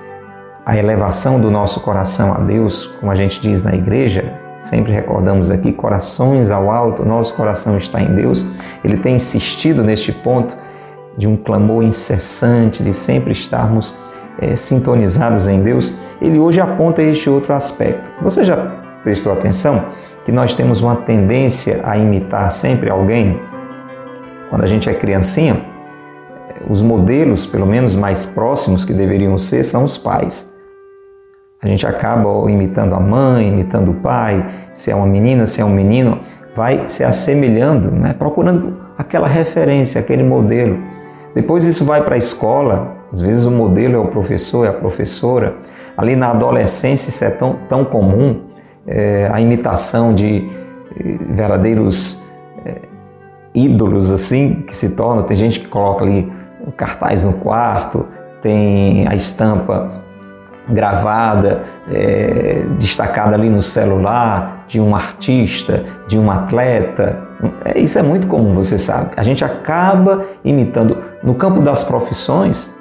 a 0.65 0.77
elevação 0.77 1.41
do 1.41 1.50
nosso 1.50 1.80
coração 1.82 2.34
a 2.34 2.39
Deus, 2.39 2.86
como 3.00 3.12
a 3.12 3.15
gente 3.15 3.41
diz 3.41 3.63
na 3.63 3.74
igreja, 3.74 4.39
sempre 4.60 4.91
recordamos 4.91 5.50
aqui, 5.50 5.74
corações 5.74 6.51
ao 6.51 6.70
alto, 6.70 7.03
nosso 7.03 7.34
coração 7.34 7.77
está 7.77 8.01
em 8.01 8.13
Deus. 8.13 8.46
Ele 8.84 8.98
tem 8.98 9.15
insistido 9.15 9.84
neste 9.84 10.12
ponto 10.12 10.56
de 11.18 11.27
um 11.27 11.36
clamor 11.36 11.84
incessante, 11.84 12.84
de 12.84 12.94
sempre 12.94 13.32
estarmos 13.32 13.98
é, 14.39 14.56
sintonizados 14.56 15.48
em 15.48 15.62
Deus. 15.62 15.94
Ele 16.22 16.38
hoje 16.38 16.62
aponta 16.62 17.01
este 17.01 17.30
outro 17.30 17.53
aspecto. 17.53 18.12
Você 18.22 18.46
já 18.46 18.58
prestou 19.03 19.34
atenção 19.34 19.89
que 20.24 20.32
nós 20.32 20.53
temos 20.53 20.82
uma 20.82 20.96
tendência 20.96 21.82
a 21.84 21.98
imitar 21.98 22.50
sempre 22.51 22.89
alguém? 22.89 23.39
Quando 24.50 24.63
a 24.63 24.68
gente 24.68 24.88
é 24.88 24.94
criancinha, 24.94 25.71
os 26.70 26.81
modelos, 26.81 27.46
pelo 27.46 27.65
menos 27.65 27.96
mais 27.96 28.25
próximos 28.25 28.86
que 28.86 28.93
deveriam 28.93 29.38
ser, 29.38 29.63
são 29.63 29.84
os 29.84 29.98
pais. 29.98 30.51
A 31.62 31.67
gente 31.67 31.86
acaba 31.86 32.29
imitando 32.50 32.96
a 32.96 33.00
mãe, 33.00 33.48
imitando 33.48 33.91
o 33.91 33.93
pai, 33.96 34.50
se 34.74 34.89
é 34.89 34.96
uma 34.96 35.05
menina, 35.05 35.46
se 35.46 35.62
é 35.62 35.65
um 35.65 35.74
menino, 35.74 36.20
vai 36.55 36.89
se 36.89 37.03
assemelhando, 37.03 37.91
né? 37.91 38.13
procurando 38.17 38.77
aquela 38.98 39.27
referência, 39.27 40.01
aquele 40.01 40.24
modelo. 40.24 40.79
Depois 41.36 41.63
isso 41.63 41.86
vai 41.86 42.03
para 42.03 42.15
a 42.15 42.17
escola, 42.17 42.98
às 43.12 43.22
vezes 43.22 43.46
o 43.46 43.51
modelo 43.51 43.96
é 43.96 44.00
o 44.00 44.08
professor, 44.08 44.65
é 44.65 44.70
a 44.70 44.74
professora. 44.74 45.55
Ali 45.96 46.15
na 46.15 46.31
adolescência 46.31 47.10
isso 47.10 47.24
é 47.24 47.29
tão, 47.29 47.60
tão 47.70 47.86
comum, 47.86 48.41
é, 48.88 49.29
a 49.31 49.39
imitação 49.39 50.15
de 50.15 50.50
eh, 51.00 51.17
verdadeiros 51.29 52.24
é, 52.65 52.81
ídolos 53.53 54.12
assim 54.12 54.62
que 54.62 54.75
se 54.75 54.96
tornam. 54.96 55.24
Tem 55.24 55.38
gente 55.38 55.60
que 55.60 55.67
coloca 55.67 56.03
ali 56.03 56.31
cartaz 56.72 57.24
no 57.24 57.34
quarto, 57.34 58.08
tem 58.41 59.08
a 59.08 59.15
estampa 59.15 60.01
gravada, 60.70 61.63
é, 61.89 62.65
destacada 62.77 63.36
ali 63.36 63.50
no 63.50 63.62
celular 63.62 64.65
de 64.68 64.80
um 64.80 64.96
artista, 64.96 65.84
de 66.08 66.18
um 66.18 66.30
atleta. 66.30 67.20
É, 67.65 67.80
isso 67.80 67.98
é 67.98 68.03
muito 68.03 68.27
comum, 68.27 68.53
você 68.53 68.77
sabe. 68.77 69.12
A 69.18 69.24
gente 69.24 69.44
acaba 69.44 70.25
imitando. 70.44 70.98
No 71.24 71.36
campo 71.36 71.62
das 71.62 71.84
profissões, 71.84 72.77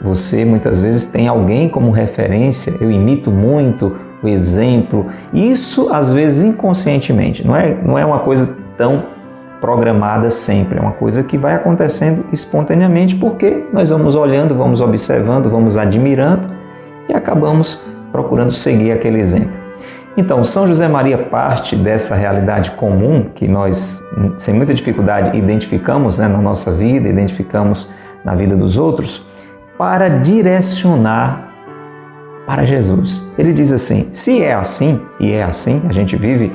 você 0.00 0.44
muitas 0.44 0.80
vezes 0.80 1.06
tem 1.06 1.28
alguém 1.28 1.68
como 1.68 1.90
referência, 1.90 2.74
eu 2.80 2.90
imito 2.90 3.30
muito 3.30 3.96
o 4.22 4.28
exemplo. 4.28 5.06
Isso 5.32 5.92
às 5.92 6.12
vezes 6.12 6.44
inconscientemente, 6.44 7.46
não 7.46 7.56
é, 7.56 7.74
não 7.74 7.98
é 7.98 8.04
uma 8.04 8.20
coisa 8.20 8.56
tão 8.76 9.04
programada 9.62 10.28
sempre, 10.28 10.80
é 10.80 10.82
uma 10.82 10.90
coisa 10.90 11.22
que 11.22 11.38
vai 11.38 11.54
acontecendo 11.54 12.26
espontaneamente 12.32 13.14
porque 13.14 13.64
nós 13.72 13.90
vamos 13.90 14.16
olhando, 14.16 14.56
vamos 14.56 14.80
observando, 14.80 15.48
vamos 15.48 15.76
admirando 15.76 16.48
e 17.08 17.14
acabamos 17.14 17.80
procurando 18.10 18.50
seguir 18.50 18.90
aquele 18.90 19.20
exemplo. 19.20 19.56
Então, 20.16 20.42
São 20.42 20.66
José 20.66 20.88
Maria 20.88 21.16
parte 21.16 21.76
dessa 21.76 22.16
realidade 22.16 22.72
comum 22.72 23.30
que 23.32 23.46
nós, 23.46 24.04
sem 24.36 24.52
muita 24.52 24.74
dificuldade, 24.74 25.38
identificamos 25.38 26.18
né, 26.18 26.26
na 26.26 26.42
nossa 26.42 26.72
vida, 26.72 27.08
identificamos 27.08 27.88
na 28.24 28.34
vida 28.34 28.56
dos 28.56 28.76
outros, 28.76 29.24
para 29.78 30.08
direcionar 30.08 31.52
para 32.46 32.64
Jesus. 32.64 33.32
Ele 33.38 33.52
diz 33.52 33.72
assim: 33.72 34.08
se 34.12 34.42
é 34.42 34.54
assim, 34.54 35.00
e 35.20 35.32
é 35.32 35.44
assim, 35.44 35.82
a 35.88 35.92
gente 35.92 36.16
vive 36.16 36.52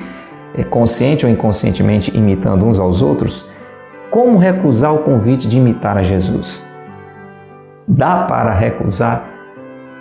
consciente 0.64 1.26
ou 1.26 1.32
inconscientemente 1.32 2.16
imitando 2.16 2.66
uns 2.66 2.80
aos 2.80 3.02
outros, 3.02 3.50
como 4.10 4.38
recusar 4.38 4.94
o 4.94 5.00
convite 5.00 5.48
de 5.48 5.58
imitar 5.58 5.98
a 5.98 6.04
Jesus? 6.04 6.66
Dá 7.88 8.24
para 8.24 8.54
recusar 8.54 9.30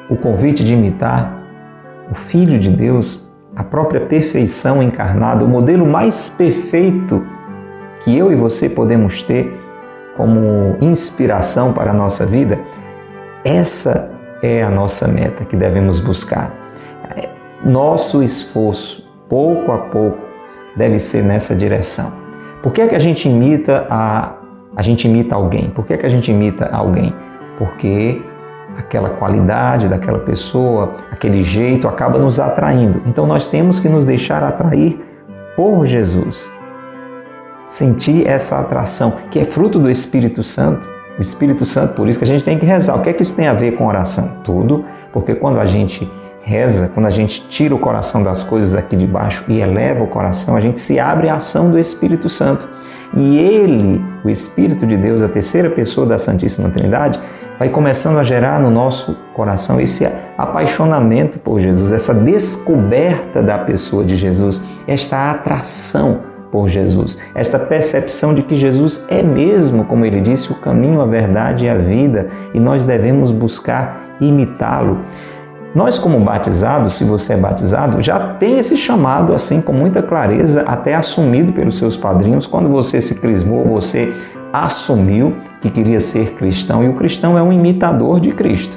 o 0.08 0.16
convite 0.16 0.64
de 0.64 0.72
imitar 0.72 1.42
o 2.10 2.14
Filho 2.14 2.58
de 2.58 2.70
Deus, 2.70 3.32
a 3.54 3.64
própria 3.64 4.00
perfeição 4.00 4.82
encarnada, 4.82 5.44
o 5.44 5.48
modelo 5.48 5.86
mais 5.86 6.30
perfeito 6.30 7.24
que 8.00 8.16
eu 8.16 8.30
e 8.30 8.36
você 8.36 8.68
podemos 8.68 9.22
ter 9.22 9.52
como 10.16 10.76
inspiração 10.80 11.72
para 11.72 11.90
a 11.90 11.94
nossa 11.94 12.24
vida? 12.24 12.58
Essa 13.44 14.12
é 14.42 14.62
a 14.62 14.70
nossa 14.70 15.08
meta 15.08 15.44
que 15.44 15.56
devemos 15.56 15.98
buscar. 15.98 16.52
Nosso 17.64 18.22
esforço, 18.22 19.08
pouco 19.28 19.72
a 19.72 19.78
pouco, 19.78 20.25
deve 20.76 20.98
ser 20.98 21.22
nessa 21.22 21.54
direção. 21.54 22.12
Por 22.62 22.72
que 22.72 22.80
é 22.82 22.88
que 22.88 22.94
a 22.94 23.00
gente 23.00 23.28
imita 23.28 23.86
a 23.90 24.34
a 24.76 24.82
gente 24.82 25.08
imita 25.08 25.34
alguém? 25.34 25.70
Por 25.70 25.86
que 25.86 25.94
é 25.94 25.96
que 25.96 26.04
a 26.04 26.08
gente 26.08 26.30
imita 26.30 26.66
alguém? 26.66 27.14
Porque 27.56 28.20
aquela 28.76 29.08
qualidade 29.08 29.88
daquela 29.88 30.18
pessoa, 30.18 30.96
aquele 31.10 31.42
jeito 31.42 31.88
acaba 31.88 32.18
nos 32.18 32.38
atraindo. 32.38 33.00
Então 33.06 33.26
nós 33.26 33.46
temos 33.46 33.80
que 33.80 33.88
nos 33.88 34.04
deixar 34.04 34.44
atrair 34.44 35.00
por 35.56 35.86
Jesus. 35.86 36.50
Sentir 37.66 38.28
essa 38.28 38.60
atração, 38.60 39.16
que 39.30 39.38
é 39.38 39.44
fruto 39.46 39.78
do 39.78 39.90
Espírito 39.90 40.42
Santo. 40.44 40.86
O 41.18 41.22
Espírito 41.22 41.64
Santo, 41.64 41.94
por 41.94 42.06
isso 42.06 42.18
que 42.18 42.26
a 42.26 42.28
gente 42.28 42.44
tem 42.44 42.58
que 42.58 42.66
rezar. 42.66 42.96
O 42.96 43.02
que 43.02 43.08
é 43.08 43.12
que 43.14 43.22
isso 43.22 43.34
tem 43.34 43.48
a 43.48 43.54
ver 43.54 43.72
com 43.72 43.86
oração? 43.86 44.42
Tudo, 44.44 44.84
porque 45.10 45.34
quando 45.34 45.58
a 45.58 45.64
gente 45.64 46.06
reza, 46.46 46.92
quando 46.94 47.06
a 47.06 47.10
gente 47.10 47.48
tira 47.48 47.74
o 47.74 47.78
coração 47.78 48.22
das 48.22 48.44
coisas 48.44 48.76
aqui 48.76 48.94
de 48.94 49.04
baixo 49.04 49.44
e 49.48 49.60
eleva 49.60 50.04
o 50.04 50.06
coração, 50.06 50.54
a 50.54 50.60
gente 50.60 50.78
se 50.78 50.96
abre 51.00 51.28
à 51.28 51.34
ação 51.34 51.72
do 51.72 51.78
Espírito 51.78 52.30
Santo. 52.30 52.68
E 53.16 53.36
ele, 53.36 54.00
o 54.24 54.30
Espírito 54.30 54.86
de 54.86 54.96
Deus, 54.96 55.22
a 55.22 55.28
terceira 55.28 55.68
pessoa 55.68 56.06
da 56.06 56.20
Santíssima 56.20 56.70
Trindade, 56.70 57.20
vai 57.58 57.68
começando 57.68 58.18
a 58.18 58.22
gerar 58.22 58.60
no 58.60 58.70
nosso 58.70 59.18
coração 59.34 59.80
esse 59.80 60.06
apaixonamento 60.38 61.40
por 61.40 61.58
Jesus, 61.58 61.90
essa 61.90 62.14
descoberta 62.14 63.42
da 63.42 63.58
pessoa 63.58 64.04
de 64.04 64.16
Jesus, 64.16 64.62
esta 64.86 65.32
atração 65.32 66.20
por 66.52 66.68
Jesus, 66.68 67.18
esta 67.34 67.58
percepção 67.58 68.32
de 68.32 68.42
que 68.42 68.54
Jesus 68.54 69.04
é 69.08 69.20
mesmo, 69.20 69.84
como 69.84 70.04
ele 70.04 70.20
disse, 70.20 70.52
o 70.52 70.54
caminho, 70.54 71.00
a 71.00 71.06
verdade 71.06 71.64
e 71.64 71.68
a 71.68 71.76
vida, 71.76 72.28
e 72.54 72.60
nós 72.60 72.84
devemos 72.84 73.32
buscar 73.32 74.16
imitá-lo. 74.20 75.00
Nós, 75.76 75.98
como 75.98 76.18
batizados, 76.20 76.94
se 76.94 77.04
você 77.04 77.34
é 77.34 77.36
batizado, 77.36 78.00
já 78.00 78.18
tem 78.18 78.58
esse 78.58 78.78
chamado 78.78 79.34
assim 79.34 79.60
com 79.60 79.74
muita 79.74 80.02
clareza, 80.02 80.62
até 80.62 80.94
assumido 80.94 81.52
pelos 81.52 81.76
seus 81.76 81.94
padrinhos. 81.94 82.46
Quando 82.46 82.70
você 82.70 82.98
se 82.98 83.20
crismou, 83.20 83.62
você 83.62 84.10
assumiu 84.50 85.36
que 85.60 85.68
queria 85.68 86.00
ser 86.00 86.32
cristão 86.32 86.82
e 86.82 86.88
o 86.88 86.94
cristão 86.94 87.36
é 87.36 87.42
um 87.42 87.52
imitador 87.52 88.20
de 88.20 88.32
Cristo. 88.32 88.74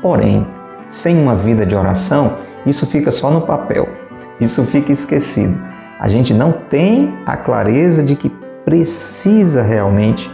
Porém, 0.00 0.46
sem 0.86 1.20
uma 1.20 1.34
vida 1.34 1.66
de 1.66 1.74
oração, 1.74 2.34
isso 2.64 2.86
fica 2.86 3.10
só 3.10 3.28
no 3.28 3.40
papel, 3.40 3.88
isso 4.40 4.62
fica 4.62 4.92
esquecido. 4.92 5.60
A 5.98 6.06
gente 6.06 6.32
não 6.32 6.52
tem 6.52 7.12
a 7.26 7.36
clareza 7.36 8.04
de 8.04 8.14
que 8.14 8.30
precisa 8.64 9.62
realmente 9.62 10.30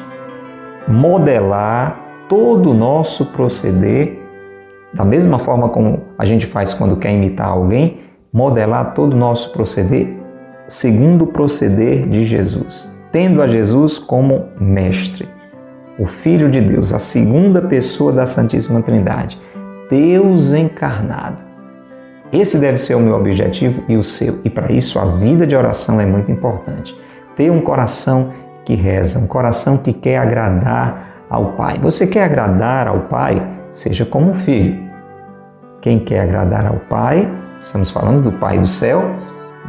modelar 0.87 1.99
todo 2.29 2.73
o 2.73 2.75
nosso 2.75 3.33
proceder 3.33 4.22
da 4.95 5.05
mesma 5.05 5.39
forma 5.39 5.69
como 5.69 6.03
a 6.19 6.25
gente 6.25 6.47
faz 6.47 6.75
quando 6.75 6.97
quer 6.97 7.13
imitar 7.13 7.49
alguém, 7.49 7.99
modelar 8.33 8.95
todo 8.95 9.15
o 9.15 9.19
nosso 9.19 9.53
proceder 9.53 10.23
segundo 10.73 11.25
o 11.25 11.27
proceder 11.27 12.09
de 12.09 12.25
Jesus, 12.25 12.91
tendo 13.11 13.43
a 13.43 13.47
Jesus 13.47 13.99
como 13.99 14.47
mestre, 14.59 15.29
o 15.99 16.07
Filho 16.07 16.51
de 16.51 16.63
Deus, 16.63 16.95
a 16.95 16.99
segunda 16.99 17.61
pessoa 17.61 18.11
da 18.11 18.25
Santíssima 18.25 18.81
Trindade, 18.81 19.39
Deus 19.91 20.55
encarnado. 20.55 21.45
Esse 22.33 22.59
deve 22.59 22.79
ser 22.79 22.95
o 22.95 23.01
meu 23.01 23.15
objetivo 23.15 23.83
e 23.87 23.99
o 23.99 24.03
seu, 24.03 24.41
e 24.45 24.49
para 24.49 24.73
isso 24.73 24.99
a 24.99 25.05
vida 25.05 25.47
de 25.47 25.55
oração 25.55 26.01
é 26.01 26.07
muito 26.07 26.33
importante. 26.33 26.99
Ter 27.37 27.51
um 27.51 27.61
coração 27.61 28.33
que 28.65 28.75
reza, 28.75 29.19
um 29.19 29.27
coração 29.27 29.77
que 29.77 29.93
quer 29.93 30.17
agradar 30.17 31.27
ao 31.29 31.53
Pai. 31.53 31.79
Você 31.83 32.07
quer 32.07 32.25
agradar 32.25 32.89
ao 32.89 33.01
Pai? 33.01 33.47
Seja 33.73 34.05
como 34.05 34.31
um 34.31 34.35
filho. 34.35 34.81
Quem 35.81 35.99
quer 35.99 36.21
agradar 36.21 36.67
ao 36.67 36.79
Pai, 36.79 37.29
estamos 37.61 37.91
falando 37.91 38.23
do 38.23 38.33
Pai 38.33 38.59
do 38.59 38.69
céu, 38.69 39.03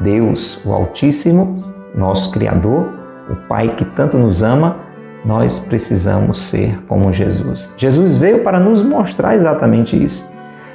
Deus, 0.02 0.64
o 0.64 0.74
Altíssimo, 0.74 1.64
nosso 1.96 2.32
Criador, 2.32 2.94
o 3.30 3.36
Pai 3.48 3.70
que 3.70 3.86
tanto 3.86 4.18
nos 4.18 4.44
ama, 4.44 4.78
nós 5.26 5.58
precisamos 5.58 6.40
ser 6.40 6.84
como 6.88 7.12
Jesus. 7.14 7.74
Jesus 7.78 8.18
veio 8.18 8.44
para 8.44 8.60
nos 8.60 8.82
mostrar 8.82 9.34
exatamente 9.34 10.02
isso. 10.02 10.32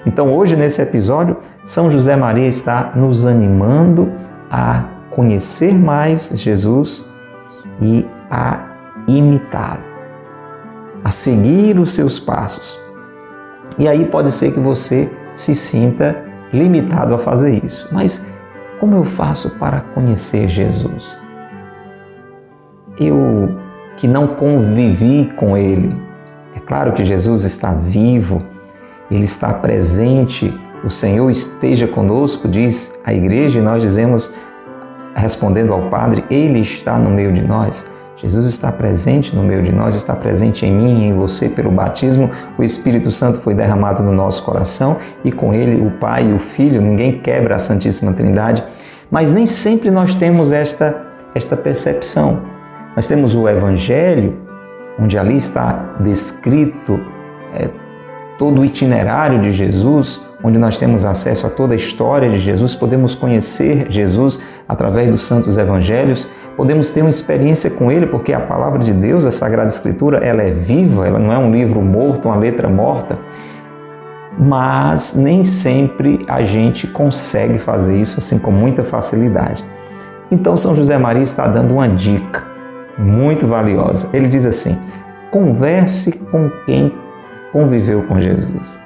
Então, 0.06 0.32
hoje, 0.32 0.56
nesse 0.56 0.80
episódio, 0.80 1.36
São 1.62 1.90
José 1.90 2.16
Maria 2.16 2.46
está 2.46 2.92
nos 2.96 3.26
animando 3.26 4.10
a 4.50 4.84
conhecer 5.10 5.74
mais 5.74 6.32
Jesus 6.34 7.04
e 7.80 8.08
a 8.30 8.68
imitá-lo, 9.06 9.82
a 11.04 11.10
seguir 11.10 11.78
os 11.78 11.92
seus 11.92 12.18
passos. 12.18 12.87
E 13.78 13.86
aí 13.86 14.04
pode 14.04 14.32
ser 14.32 14.52
que 14.52 14.60
você 14.60 15.10
se 15.32 15.54
sinta 15.54 16.24
limitado 16.52 17.14
a 17.14 17.18
fazer 17.18 17.64
isso. 17.64 17.88
Mas 17.92 18.32
como 18.80 18.94
eu 18.94 19.04
faço 19.04 19.58
para 19.58 19.80
conhecer 19.80 20.48
Jesus? 20.48 21.18
Eu 22.98 23.56
que 23.96 24.06
não 24.06 24.28
convivi 24.28 25.32
com 25.36 25.56
Ele. 25.56 26.00
É 26.54 26.60
claro 26.60 26.92
que 26.92 27.04
Jesus 27.04 27.44
está 27.44 27.72
vivo, 27.72 28.42
Ele 29.10 29.24
está 29.24 29.52
presente, 29.52 30.58
o 30.84 30.90
Senhor 30.90 31.28
esteja 31.30 31.88
conosco, 31.88 32.48
diz 32.48 32.98
a 33.04 33.12
igreja, 33.12 33.58
e 33.58 33.62
nós 33.62 33.82
dizemos, 33.82 34.32
respondendo 35.14 35.72
ao 35.72 35.82
Padre, 35.90 36.24
Ele 36.30 36.60
está 36.60 36.96
no 36.98 37.10
meio 37.10 37.32
de 37.32 37.44
nós. 37.44 37.90
Jesus 38.20 38.46
está 38.46 38.72
presente 38.72 39.34
no 39.34 39.44
meio 39.44 39.62
de 39.62 39.70
nós, 39.70 39.94
está 39.94 40.14
presente 40.14 40.66
em 40.66 40.72
mim 40.72 41.02
e 41.02 41.04
em 41.06 41.12
você 41.12 41.48
pelo 41.48 41.70
batismo. 41.70 42.30
O 42.58 42.64
Espírito 42.64 43.12
Santo 43.12 43.38
foi 43.40 43.54
derramado 43.54 44.02
no 44.02 44.12
nosso 44.12 44.42
coração 44.42 44.96
e 45.24 45.30
com 45.30 45.54
ele 45.54 45.80
o 45.80 45.92
Pai 45.92 46.28
e 46.28 46.32
o 46.32 46.38
Filho. 46.38 46.82
Ninguém 46.82 47.20
quebra 47.20 47.54
a 47.54 47.58
Santíssima 47.60 48.12
Trindade, 48.12 48.64
mas 49.08 49.30
nem 49.30 49.46
sempre 49.46 49.88
nós 49.90 50.16
temos 50.16 50.50
esta, 50.50 51.06
esta 51.32 51.56
percepção. 51.56 52.42
Nós 52.96 53.06
temos 53.06 53.36
o 53.36 53.48
Evangelho, 53.48 54.36
onde 54.98 55.16
ali 55.16 55.36
está 55.36 55.94
descrito 56.00 57.00
é, 57.54 57.70
todo 58.36 58.60
o 58.60 58.64
itinerário 58.64 59.40
de 59.40 59.52
Jesus, 59.52 60.26
onde 60.42 60.58
nós 60.58 60.76
temos 60.76 61.04
acesso 61.04 61.46
a 61.46 61.50
toda 61.50 61.74
a 61.74 61.76
história 61.76 62.30
de 62.30 62.38
Jesus, 62.38 62.74
podemos 62.74 63.14
conhecer 63.14 63.86
Jesus 63.90 64.40
através 64.68 65.10
dos 65.10 65.22
santos 65.22 65.58
evangelhos, 65.58 66.28
podemos 66.58 66.90
ter 66.90 67.02
uma 67.02 67.10
experiência 67.10 67.70
com 67.70 67.88
ele, 67.88 68.04
porque 68.04 68.32
a 68.32 68.40
palavra 68.40 68.80
de 68.80 68.92
Deus, 68.92 69.24
a 69.24 69.30
Sagrada 69.30 69.68
Escritura, 69.68 70.18
ela 70.18 70.42
é 70.42 70.50
viva, 70.50 71.06
ela 71.06 71.20
não 71.20 71.32
é 71.32 71.38
um 71.38 71.52
livro 71.52 71.80
morto, 71.80 72.26
uma 72.26 72.36
letra 72.36 72.68
morta. 72.68 73.16
Mas 74.36 75.14
nem 75.14 75.44
sempre 75.44 76.26
a 76.28 76.42
gente 76.42 76.88
consegue 76.88 77.60
fazer 77.60 77.96
isso 77.96 78.18
assim 78.18 78.40
com 78.40 78.50
muita 78.50 78.82
facilidade. 78.82 79.64
Então 80.32 80.56
São 80.56 80.74
José 80.74 80.98
Maria 80.98 81.22
está 81.22 81.46
dando 81.46 81.74
uma 81.74 81.88
dica 81.88 82.42
muito 82.98 83.46
valiosa. 83.46 84.10
Ele 84.12 84.26
diz 84.26 84.44
assim: 84.44 84.76
converse 85.30 86.10
com 86.28 86.50
quem 86.66 86.92
conviveu 87.52 88.02
com 88.02 88.20
Jesus. 88.20 88.76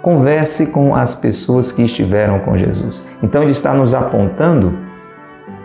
Converse 0.00 0.66
com 0.66 0.94
as 0.94 1.12
pessoas 1.12 1.72
que 1.72 1.82
estiveram 1.82 2.38
com 2.38 2.56
Jesus. 2.56 3.04
Então 3.20 3.42
ele 3.42 3.50
está 3.50 3.74
nos 3.74 3.94
apontando 3.94 4.91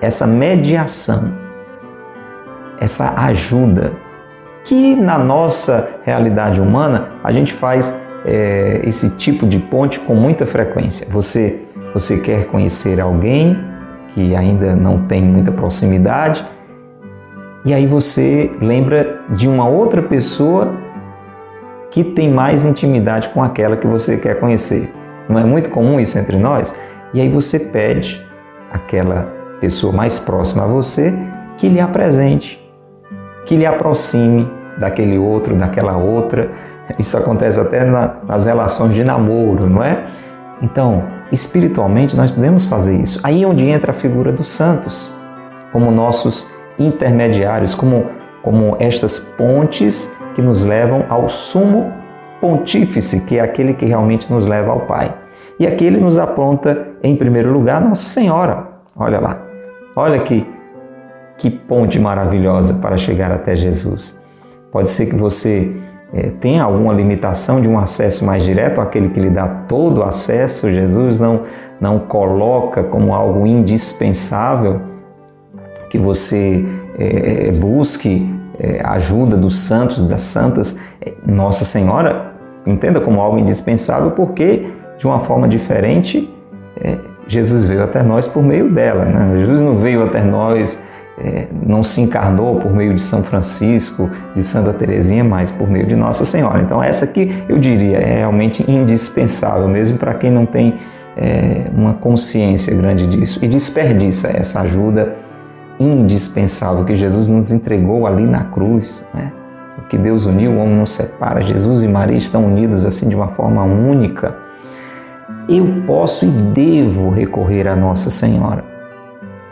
essa 0.02 0.28
mediação, 0.28 1.38
essa 2.80 3.20
ajuda, 3.26 3.94
que 4.64 4.96
na 4.96 5.18
nossa 5.18 6.02
realidade 6.04 6.60
humana 6.60 7.10
a 7.24 7.32
gente 7.32 7.54
faz 7.54 8.02
é, 8.26 8.82
esse 8.84 9.18
tipo 9.18 9.48
de 9.48 9.60
ponte 9.60 10.00
com 10.00 10.14
muita 10.14 10.46
frequência. 10.46 11.08
Você, 11.10 11.66
você 11.94 12.18
quer 12.18 12.46
conhecer 12.48 13.00
alguém 13.00 13.58
que 14.10 14.36
ainda 14.36 14.76
não 14.76 15.00
tem 15.00 15.22
muita 15.22 15.52
proximidade, 15.52 16.46
e 17.64 17.74
aí 17.74 17.86
você 17.86 18.52
lembra 18.62 19.22
de 19.30 19.48
uma 19.48 19.68
outra 19.68 20.02
pessoa 20.02 20.74
que 21.92 22.04
tem 22.04 22.32
mais 22.32 22.66
intimidade 22.66 23.30
com 23.30 23.42
aquela 23.42 23.76
que 23.76 23.88
você 23.88 24.18
quer 24.18 24.40
conhecer. 24.40 24.94
Não 25.28 25.40
é 25.40 25.44
muito 25.44 25.70
comum 25.70 26.00
isso 26.00 26.18
entre 26.18 26.38
nós? 26.38 26.74
E 27.14 27.20
aí 27.20 27.30
você 27.30 27.60
pede 27.60 28.26
aquela 28.72 29.37
pessoa 29.60 29.94
mais 29.94 30.20
próxima 30.20 30.64
a 30.64 30.68
você 30.68 31.14
que 31.58 31.68
lhe 31.68 31.80
apresente, 31.80 32.64
que 33.46 33.56
lhe 33.56 33.66
aproxime 33.66 34.50
daquele 34.78 35.18
outro, 35.18 35.56
daquela 35.56 35.98
outra. 35.98 36.52
Isso 36.98 37.18
acontece 37.18 37.60
até 37.60 37.84
na, 37.84 38.18
nas 38.28 38.46
relações 38.46 38.94
de 38.94 39.04
namoro, 39.04 39.70
não 39.70 39.84
é? 39.84 40.06
Então, 40.62 41.04
espiritualmente 41.32 42.16
nós 42.16 42.32
podemos 42.32 42.66
fazer 42.66 42.98
isso. 42.98 43.20
Aí 43.24 43.44
é 43.44 43.48
onde 43.48 43.68
entra 43.68 43.92
a 43.92 43.94
figura 43.94 44.32
dos 44.32 44.50
santos, 44.50 45.12
como 45.72 45.92
nossos 45.92 46.52
intermediários, 46.80 47.76
como, 47.76 48.06
como 48.42 48.76
estas 48.80 49.20
pontes 49.20 50.18
que 50.36 50.42
nos 50.42 50.64
levam 50.64 51.06
ao 51.10 51.28
sumo 51.30 51.92
pontífice, 52.40 53.26
que 53.26 53.38
é 53.38 53.42
aquele 53.42 53.74
que 53.74 53.86
realmente 53.86 54.32
nos 54.32 54.46
leva 54.46 54.72
ao 54.72 54.82
Pai. 54.82 55.14
E 55.60 55.66
aqui 55.66 55.86
ele 55.86 56.00
nos 56.00 56.18
aponta, 56.18 56.88
em 57.04 57.16
primeiro 57.16 57.52
lugar, 57.52 57.82
Nossa 57.82 58.04
Senhora. 58.04 58.68
Olha 58.96 59.20
lá. 59.20 59.47
Olha 59.98 60.20
que, 60.20 60.48
que 61.40 61.50
ponte 61.50 61.98
maravilhosa 61.98 62.76
para 62.76 62.98
chegar 62.98 63.32
até 63.32 63.56
Jesus. 63.56 64.22
Pode 64.72 64.92
ser 64.92 65.08
que 65.08 65.16
você 65.16 65.76
é, 66.14 66.30
tem 66.40 66.60
alguma 66.60 66.94
limitação 66.94 67.60
de 67.60 67.68
um 67.68 67.80
acesso 67.80 68.24
mais 68.24 68.44
direto, 68.44 68.80
aquele 68.80 69.10
que 69.10 69.20
lhe 69.20 69.32
dá 69.32 69.48
todo 69.68 70.02
o 70.02 70.04
acesso, 70.04 70.72
Jesus 70.72 71.20
não, 71.20 71.46
não 71.82 71.98
coloca 71.98 72.84
como 72.84 73.12
algo 73.12 73.48
indispensável 73.48 74.82
que 75.90 75.98
você 75.98 76.64
é, 77.00 77.50
busque 77.54 78.32
é, 78.60 78.80
ajuda 78.86 79.36
dos 79.36 79.58
santos, 79.58 80.08
das 80.08 80.22
santas. 80.22 80.80
Nossa 81.26 81.66
Senhora, 81.66 82.36
entenda 82.68 83.02
como 83.02 83.20
algo 83.20 83.40
indispensável, 83.40 84.12
porque 84.12 84.72
de 85.00 85.08
uma 85.08 85.22
forma 85.22 85.48
diferente, 85.48 86.32
é, 86.80 87.00
Jesus 87.28 87.66
veio 87.66 87.84
até 87.84 88.02
nós 88.02 88.28
por 88.28 88.44
meio 88.44 88.70
dela. 88.70 89.06
Né? 89.06 89.40
Jesus 89.40 89.62
não 89.62 89.78
veio 89.78 90.04
até 90.04 90.24
nós 90.24 90.84
é, 91.20 91.48
não 91.66 91.84
se 91.84 92.00
encarnou 92.00 92.60
por 92.60 92.72
meio 92.72 92.94
de 92.94 93.02
São 93.02 93.24
Francisco, 93.24 94.10
de 94.36 94.44
Santa 94.44 94.72
Teresinha, 94.74 95.24
mas 95.24 95.52
por 95.52 95.70
meio 95.70 95.88
de 95.88 95.96
Nossa 95.96 96.24
Senhora. 96.24 96.62
Então, 96.62 96.82
essa 96.82 97.06
aqui 97.06 97.44
eu 97.50 97.58
diria 97.58 97.98
é 97.98 98.20
realmente 98.20 98.70
indispensável, 98.70 99.68
mesmo 99.68 99.98
para 99.98 100.14
quem 100.14 100.30
não 100.30 100.46
tem 100.46 100.78
é, 101.16 101.70
uma 101.74 101.96
consciência 101.96 102.76
grande 102.76 103.08
disso 103.08 103.44
e 103.44 103.48
desperdiça 103.48 104.28
essa 104.28 104.62
ajuda 104.62 105.16
indispensável 105.80 106.86
que 106.86 106.96
Jesus 106.96 107.28
nos 107.28 107.52
entregou 107.52 108.06
ali 108.06 108.24
na 108.24 108.46
cruz. 108.46 109.08
Né? 109.14 109.32
O 109.80 109.88
que 109.88 109.98
Deus 109.98 110.26
uniu, 110.26 110.52
o 110.52 110.58
homem 110.58 110.76
não 110.76 110.86
separa. 110.86 111.42
Jesus 111.42 111.82
e 111.84 111.88
Maria 111.88 112.18
estão 112.18 112.46
unidos 112.46 112.86
assim 112.86 113.10
de 113.10 113.16
uma 113.16 113.30
forma 113.30 113.64
única. 113.64 114.36
Eu 115.50 115.66
posso 115.86 116.26
e 116.26 116.30
devo 116.30 117.10
recorrer 117.10 117.68
a 117.68 117.76
Nossa 117.76 118.10
Senhora 118.10 118.78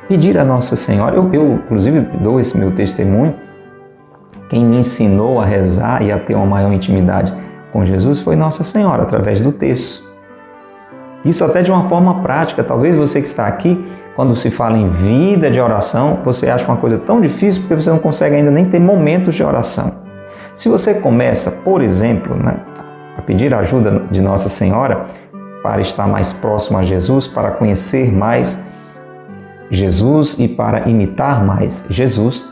pedir 0.07 0.37
a 0.37 0.45
Nossa 0.45 0.75
Senhora. 0.75 1.15
Eu, 1.15 1.31
eu, 1.33 1.53
inclusive, 1.53 2.01
dou 2.21 2.39
esse 2.39 2.57
meu 2.57 2.71
testemunho. 2.71 3.35
Quem 4.49 4.63
me 4.63 4.77
ensinou 4.77 5.41
a 5.41 5.45
rezar 5.45 6.03
e 6.03 6.11
a 6.11 6.19
ter 6.19 6.35
uma 6.35 6.45
maior 6.45 6.71
intimidade 6.71 7.33
com 7.71 7.83
Jesus 7.83 8.19
foi 8.19 8.35
Nossa 8.35 8.63
Senhora, 8.63 9.03
através 9.03 9.41
do 9.41 9.51
texto. 9.51 10.05
Isso 11.23 11.43
até 11.43 11.63
de 11.63 11.71
uma 11.71 11.89
forma 11.89 12.21
prática. 12.21 12.63
Talvez 12.63 12.95
você 12.95 13.19
que 13.19 13.27
está 13.27 13.47
aqui, 13.47 13.83
quando 14.15 14.35
se 14.35 14.51
fala 14.51 14.77
em 14.77 14.87
vida 14.87 15.49
de 15.49 15.59
oração, 15.59 16.19
você 16.23 16.49
acha 16.49 16.67
uma 16.67 16.77
coisa 16.77 16.99
tão 16.99 17.19
difícil 17.19 17.63
porque 17.63 17.81
você 17.81 17.89
não 17.89 17.97
consegue 17.97 18.35
ainda 18.35 18.51
nem 18.51 18.65
ter 18.65 18.79
momentos 18.79 19.33
de 19.33 19.43
oração. 19.43 20.03
Se 20.55 20.69
você 20.69 20.93
começa, 20.93 21.63
por 21.63 21.81
exemplo, 21.81 22.35
né, 22.35 22.57
a 23.17 23.21
pedir 23.23 23.53
ajuda 23.55 24.03
de 24.11 24.21
Nossa 24.21 24.49
Senhora 24.49 25.07
para 25.65 25.81
estar 25.81 26.05
mais 26.05 26.31
próximo 26.31 26.77
a 26.77 26.83
Jesus, 26.83 27.25
para 27.25 27.49
conhecer 27.49 28.13
mais 28.13 28.67
Jesus 29.71 30.37
e 30.37 30.47
para 30.47 30.87
imitar 30.87 31.43
mais 31.43 31.87
Jesus, 31.89 32.45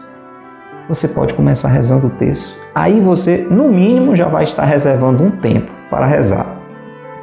você 0.90 1.08
pode 1.08 1.36
começar 1.36 1.68
rezando 1.68 2.08
o 2.08 2.10
texto. 2.10 2.58
Aí 2.74 3.00
você, 3.00 3.46
no 3.52 3.70
mínimo, 3.70 4.16
já 4.16 4.28
vai 4.28 4.46
estar 4.46 4.66
reservando 4.66 5.24
um 5.24 5.30
tempo 5.30 5.72
para 5.92 6.08
rezar. 6.08 6.58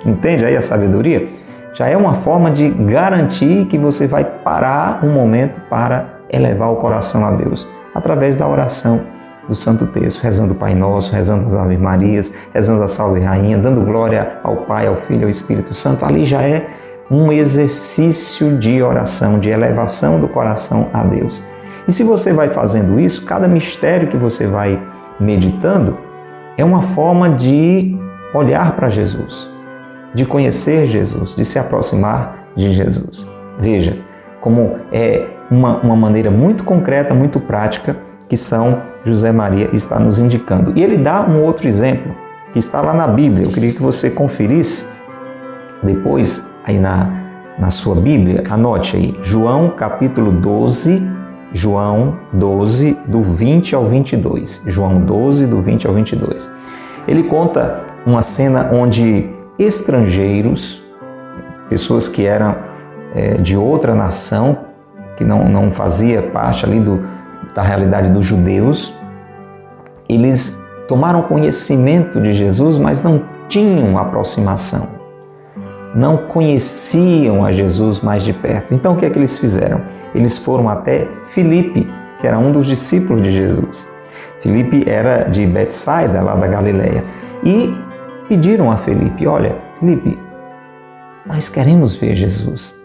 Entende 0.07 0.45
aí 0.45 0.57
a 0.57 0.63
sabedoria? 0.63 1.29
Já 1.75 1.89
é 1.89 1.97
uma 1.97 2.15
forma 2.15 2.53
de 2.53 2.71
garantir 2.71 3.67
que 3.67 3.77
você 3.77 4.07
vai 4.07 4.23
parar 4.23 5.05
um 5.05 5.13
momento 5.13 5.61
para 5.63 6.21
elevar 6.31 6.71
o 6.71 6.77
coração 6.77 7.27
a 7.27 7.33
Deus 7.33 7.69
através 7.93 8.37
da 8.37 8.47
oração 8.47 9.07
do 9.51 9.57
Santo 9.57 9.85
Texto, 9.89 10.23
rezando 10.23 10.53
o 10.53 10.57
Pai 10.57 10.77
Nosso, 10.77 11.13
rezando 11.13 11.49
as 11.49 11.55
Ave 11.55 11.77
Marias, 11.77 12.33
rezando 12.55 12.85
a 12.85 12.89
Salve 12.89 13.19
Rainha, 13.19 13.59
dando 13.59 13.85
glória 13.85 14.39
ao 14.45 14.59
Pai, 14.59 14.87
ao 14.87 14.95
Filho 14.95 15.25
ao 15.25 15.29
Espírito 15.29 15.75
Santo. 15.75 16.05
Ali 16.05 16.25
já 16.25 16.41
é 16.41 16.69
um 17.11 17.33
exercício 17.33 18.57
de 18.57 18.81
oração, 18.81 19.41
de 19.41 19.51
elevação 19.51 20.21
do 20.21 20.29
coração 20.29 20.89
a 20.93 21.03
Deus. 21.03 21.43
E 21.89 21.91
se 21.91 22.05
você 22.05 22.33
vai 22.33 22.49
fazendo 22.49 23.01
isso, 23.01 23.27
cada 23.27 23.49
mistério 23.49 24.07
que 24.07 24.17
você 24.17 24.47
vai 24.47 24.81
meditando 25.19 25.99
é 26.57 26.65
uma 26.65 26.83
forma 26.83 27.31
de 27.31 27.99
olhar 28.33 28.77
para 28.77 28.89
Jesus, 28.89 29.51
de 30.15 30.25
conhecer 30.25 30.87
Jesus, 30.87 31.35
de 31.35 31.45
se 31.45 31.59
aproximar 31.59 32.47
de 32.57 32.73
Jesus. 32.73 33.27
Veja 33.59 33.99
como 34.41 34.79
é 34.93 35.27
uma, 35.51 35.79
uma 35.79 35.97
maneira 35.97 36.31
muito 36.31 36.63
concreta, 36.63 37.13
muito 37.13 37.41
prática 37.41 37.97
que 38.31 38.37
São 38.37 38.81
José 39.05 39.33
Maria 39.33 39.69
está 39.73 39.99
nos 39.99 40.21
indicando. 40.21 40.73
E 40.77 40.83
ele 40.85 40.97
dá 40.97 41.21
um 41.27 41.43
outro 41.43 41.67
exemplo 41.67 42.15
que 42.53 42.61
está 42.61 42.81
lá 42.81 42.95
na 42.95 43.09
Bíblia. 43.09 43.45
Eu 43.45 43.51
queria 43.51 43.73
que 43.73 43.83
você 43.83 44.09
conferisse 44.09 44.85
depois 45.83 46.49
aí 46.65 46.79
na, 46.79 47.11
na 47.59 47.71
sua 47.71 47.97
Bíblia, 47.97 48.45
anote 48.49 48.97
aí, 48.97 49.19
João 49.21 49.71
capítulo 49.71 50.31
12, 50.31 51.11
João 51.53 52.21
12, 52.33 52.97
do 53.09 53.21
20 53.21 53.75
ao 53.75 53.87
22. 53.87 54.63
João 54.67 55.01
12, 55.01 55.47
do 55.49 55.61
20 55.61 55.89
ao 55.89 55.95
22. 55.95 56.49
Ele 57.09 57.25
conta 57.25 57.81
uma 58.07 58.23
cena 58.23 58.71
onde 58.73 59.29
estrangeiros, 59.59 60.81
pessoas 61.69 62.07
que 62.07 62.25
eram 62.25 62.55
é, 63.13 63.35
de 63.39 63.57
outra 63.57 63.93
nação, 63.97 64.67
que 65.17 65.25
não, 65.25 65.49
não 65.49 65.73
fazia 65.73 66.23
parte 66.23 66.65
ali 66.65 66.79
do, 66.79 67.05
da 67.55 67.63
realidade 67.63 68.11
dos 68.11 68.25
judeus, 68.25 68.95
eles 70.09 70.65
tomaram 70.89 71.23
conhecimento 71.23 72.21
de 72.21 72.33
Jesus, 72.33 72.79
mas 72.79 73.03
não 73.03 73.25
tinham 73.49 73.99
aproximação 73.99 75.01
não 75.95 76.17
conheciam 76.17 77.45
a 77.45 77.51
Jesus 77.51 78.01
mais 78.01 78.23
de 78.23 78.33
perto. 78.33 78.75
Então 78.75 78.95
o 78.95 78.97
que 78.97 79.07
é 79.07 79.11
que 79.11 79.19
eles 79.19 79.39
fizeram? 79.39 79.83
Eles 80.15 80.39
foram 80.39 80.69
até 80.69 81.09
Filipe, 81.25 81.89
que 82.21 82.27
era 82.27 82.39
um 82.39 82.53
dos 82.53 82.67
discípulos 82.67 83.23
de 83.23 83.31
Jesus. 83.31 83.89
Filipe 84.41 84.89
era 84.89 85.25
de 85.25 85.47
Betsaida, 85.47 86.23
lá 86.23 86.35
da 86.35 86.47
Galileia, 86.47 87.05
e 87.45 87.75
pediram 88.29 88.71
a 88.71 88.77
Filipe: 88.77 89.27
Olha, 89.27 89.57
Filipe, 89.79 90.19
nós 91.27 91.49
queremos 91.49 91.95
ver 91.95 92.15
Jesus. 92.15 92.79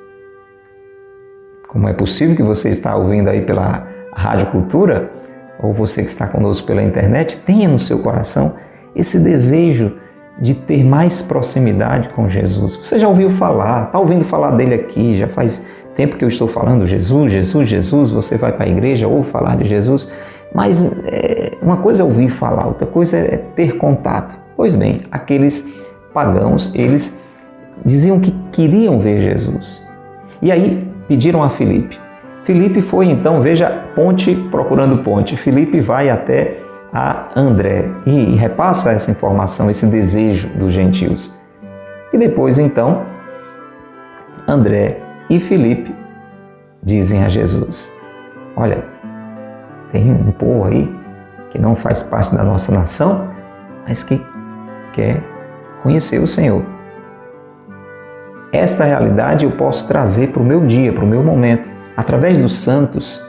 Como 1.67 1.87
é 1.87 1.93
possível 1.93 2.35
que 2.35 2.43
você 2.43 2.69
está 2.69 2.95
ouvindo 2.95 3.29
aí 3.29 3.41
pela 3.41 3.87
Rádio 4.15 4.47
Cultura, 4.47 5.11
ou 5.59 5.73
você 5.73 6.01
que 6.01 6.09
está 6.09 6.27
conosco 6.27 6.65
pela 6.65 6.81
internet, 6.81 7.37
tenha 7.37 7.67
no 7.67 7.79
seu 7.79 7.99
coração 7.99 8.55
esse 8.95 9.19
desejo 9.19 9.97
de 10.39 10.53
ter 10.53 10.83
mais 10.83 11.21
proximidade 11.21 12.09
com 12.09 12.27
Jesus. 12.27 12.75
Você 12.75 12.99
já 12.99 13.07
ouviu 13.07 13.29
falar, 13.29 13.85
está 13.85 13.99
ouvindo 13.99 14.25
falar 14.25 14.51
dele 14.51 14.75
aqui, 14.75 15.15
já 15.15 15.27
faz 15.27 15.65
tempo 15.95 16.17
que 16.17 16.25
eu 16.25 16.29
estou 16.29 16.47
falando 16.47 16.85
Jesus, 16.85 17.31
Jesus, 17.31 17.69
Jesus, 17.69 18.09
você 18.09 18.37
vai 18.37 18.51
para 18.51 18.65
a 18.65 18.69
igreja 18.69 19.07
ou 19.07 19.23
falar 19.23 19.57
de 19.57 19.67
Jesus, 19.67 20.11
mas 20.53 20.83
é, 21.05 21.51
uma 21.61 21.77
coisa 21.77 22.01
é 22.01 22.05
ouvir 22.05 22.29
falar, 22.29 22.67
outra 22.67 22.87
coisa 22.87 23.17
é 23.17 23.37
ter 23.37 23.77
contato. 23.77 24.37
Pois 24.57 24.75
bem, 24.75 25.03
aqueles 25.11 25.73
pagãos, 26.13 26.73
eles 26.73 27.21
diziam 27.83 28.19
que 28.19 28.31
queriam 28.51 28.99
ver 28.99 29.21
Jesus. 29.21 29.81
E 30.41 30.51
aí 30.51 30.89
pediram 31.07 31.43
a 31.43 31.49
Filipe. 31.49 32.04
Filipe 32.45 32.79
foi 32.79 33.07
então, 33.07 33.41
veja, 33.41 33.71
ponte 33.95 34.35
procurando 34.51 34.99
ponte. 34.99 35.35
Filipe 35.35 35.81
vai 35.81 36.11
até 36.11 36.59
a 36.93 37.27
André 37.35 37.89
e 38.05 38.35
repassa 38.35 38.91
essa 38.91 39.09
informação, 39.09 39.69
esse 39.69 39.87
desejo 39.87 40.49
dos 40.49 40.71
gentios. 40.71 41.35
E 42.13 42.19
depois 42.19 42.59
então, 42.59 43.03
André 44.47 44.99
e 45.27 45.39
Felipe 45.39 45.91
dizem 46.83 47.23
a 47.23 47.29
Jesus: 47.29 47.91
Olha, 48.55 48.83
tem 49.91 50.11
um 50.11 50.31
povo 50.31 50.65
aí 50.65 50.95
que 51.49 51.57
não 51.57 51.75
faz 51.75 52.03
parte 52.03 52.35
da 52.35 52.43
nossa 52.43 52.71
nação, 52.71 53.27
mas 53.87 54.03
que 54.03 54.23
quer 54.93 55.23
conhecer 55.81 56.19
o 56.19 56.27
Senhor. 56.27 56.63
Esta 58.51 58.83
realidade 58.83 59.45
eu 59.45 59.51
posso 59.51 59.87
trazer 59.87 60.27
para 60.27 60.43
o 60.43 60.45
meu 60.45 60.63
dia, 60.63 60.93
para 60.93 61.03
o 61.03 61.07
meu 61.07 61.23
momento, 61.23 61.74
através 61.95 62.37
dos 62.37 62.55
santos 62.55 63.21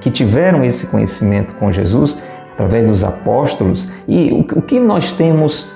que 0.00 0.10
tiveram 0.10 0.64
esse 0.64 0.88
conhecimento 0.88 1.54
com 1.54 1.70
Jesus 1.70 2.18
através 2.52 2.86
dos 2.86 3.02
apóstolos. 3.02 3.90
E 4.06 4.32
o 4.32 4.62
que 4.62 4.78
nós 4.78 5.12
temos 5.12 5.70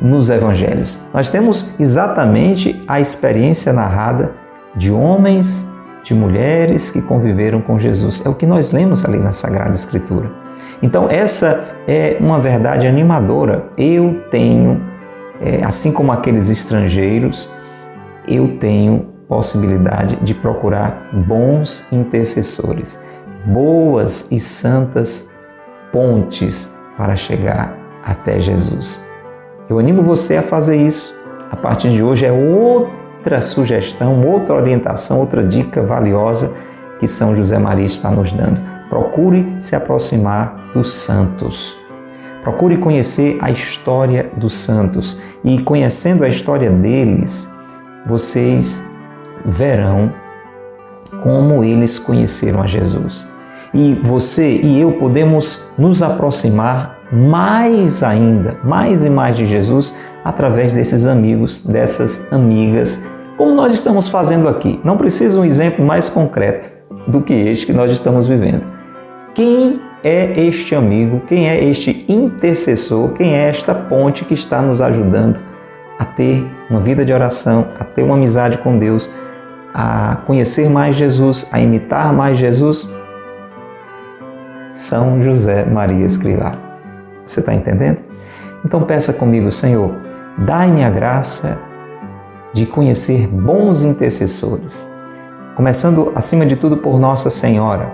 nos 0.00 0.30
evangelhos? 0.30 0.98
Nós 1.12 1.30
temos 1.30 1.78
exatamente 1.78 2.82
a 2.88 3.00
experiência 3.00 3.72
narrada 3.72 4.32
de 4.74 4.90
homens, 4.90 5.70
de 6.02 6.14
mulheres 6.14 6.90
que 6.90 7.02
conviveram 7.02 7.60
com 7.60 7.78
Jesus. 7.78 8.24
É 8.24 8.28
o 8.28 8.34
que 8.34 8.46
nós 8.46 8.72
lemos 8.72 9.04
ali 9.04 9.18
na 9.18 9.32
Sagrada 9.32 9.74
Escritura. 9.74 10.32
Então, 10.82 11.08
essa 11.08 11.76
é 11.86 12.16
uma 12.18 12.40
verdade 12.40 12.86
animadora. 12.86 13.66
Eu 13.76 14.22
tenho, 14.30 14.82
é, 15.40 15.62
assim 15.64 15.92
como 15.92 16.10
aqueles 16.10 16.48
estrangeiros, 16.48 17.48
eu 18.26 18.56
tenho 18.58 19.11
possibilidade 19.32 20.16
de 20.16 20.34
procurar 20.34 21.08
bons 21.10 21.90
intercessores, 21.90 23.02
boas 23.46 24.30
e 24.30 24.38
santas 24.38 25.30
pontes 25.90 26.78
para 26.98 27.16
chegar 27.16 27.74
até 28.04 28.38
Jesus. 28.38 29.02
Eu 29.70 29.78
animo 29.78 30.02
você 30.02 30.36
a 30.36 30.42
fazer 30.42 30.76
isso. 30.76 31.18
A 31.50 31.56
partir 31.56 31.88
de 31.92 32.02
hoje 32.02 32.26
é 32.26 32.30
outra 32.30 33.40
sugestão, 33.40 34.20
outra 34.20 34.54
orientação, 34.54 35.18
outra 35.18 35.42
dica 35.42 35.82
valiosa 35.82 36.54
que 37.00 37.08
São 37.08 37.34
José 37.34 37.58
Maria 37.58 37.86
está 37.86 38.10
nos 38.10 38.32
dando. 38.32 38.60
Procure 38.90 39.56
se 39.60 39.74
aproximar 39.74 40.70
dos 40.74 40.92
santos. 40.92 41.74
Procure 42.42 42.76
conhecer 42.76 43.38
a 43.40 43.50
história 43.50 44.30
dos 44.36 44.52
santos 44.52 45.18
e 45.42 45.58
conhecendo 45.62 46.22
a 46.22 46.28
história 46.28 46.70
deles, 46.70 47.50
vocês 48.04 48.91
verão 49.44 50.12
como 51.22 51.62
eles 51.62 51.98
conheceram 51.98 52.62
a 52.62 52.66
Jesus. 52.66 53.30
E 53.74 53.94
você 54.02 54.60
e 54.62 54.80
eu 54.80 54.92
podemos 54.92 55.70
nos 55.78 56.02
aproximar 56.02 56.98
mais 57.10 58.02
ainda, 58.02 58.58
mais 58.64 59.04
e 59.04 59.10
mais 59.10 59.36
de 59.36 59.46
Jesus 59.46 59.94
através 60.24 60.72
desses 60.72 61.06
amigos, 61.06 61.62
dessas 61.64 62.32
amigas, 62.32 63.06
como 63.36 63.54
nós 63.54 63.72
estamos 63.72 64.08
fazendo 64.08 64.48
aqui. 64.48 64.80
Não 64.84 64.96
precisa 64.96 65.40
um 65.40 65.44
exemplo 65.44 65.84
mais 65.84 66.08
concreto 66.08 66.70
do 67.06 67.20
que 67.20 67.32
este 67.32 67.66
que 67.66 67.72
nós 67.72 67.90
estamos 67.90 68.26
vivendo. 68.26 68.64
Quem 69.34 69.80
é 70.04 70.46
este 70.46 70.74
amigo? 70.74 71.22
Quem 71.26 71.48
é 71.48 71.64
este 71.64 72.04
intercessor? 72.08 73.10
Quem 73.12 73.34
é 73.34 73.48
esta 73.48 73.74
ponte 73.74 74.24
que 74.24 74.34
está 74.34 74.60
nos 74.60 74.80
ajudando 74.80 75.40
a 75.98 76.04
ter 76.04 76.46
uma 76.68 76.80
vida 76.80 77.04
de 77.04 77.12
oração, 77.12 77.68
a 77.78 77.84
ter 77.84 78.02
uma 78.02 78.14
amizade 78.14 78.58
com 78.58 78.78
Deus, 78.78 79.10
a 79.74 80.16
conhecer 80.26 80.68
mais 80.68 80.96
Jesus, 80.96 81.48
a 81.52 81.60
imitar 81.60 82.12
mais 82.12 82.38
Jesus? 82.38 82.90
São 84.72 85.22
José 85.22 85.64
Maria 85.64 86.04
Escrivá. 86.04 86.54
Você 87.24 87.40
está 87.40 87.54
entendendo? 87.54 87.98
Então 88.64 88.82
peça 88.82 89.12
comigo, 89.12 89.50
Senhor, 89.50 89.94
dai-me 90.38 90.84
a 90.84 90.90
graça 90.90 91.58
de 92.52 92.66
conhecer 92.66 93.26
bons 93.28 93.82
intercessores, 93.82 94.88
começando 95.54 96.12
acima 96.14 96.44
de 96.44 96.56
tudo 96.56 96.76
por 96.76 97.00
Nossa 97.00 97.30
Senhora, 97.30 97.92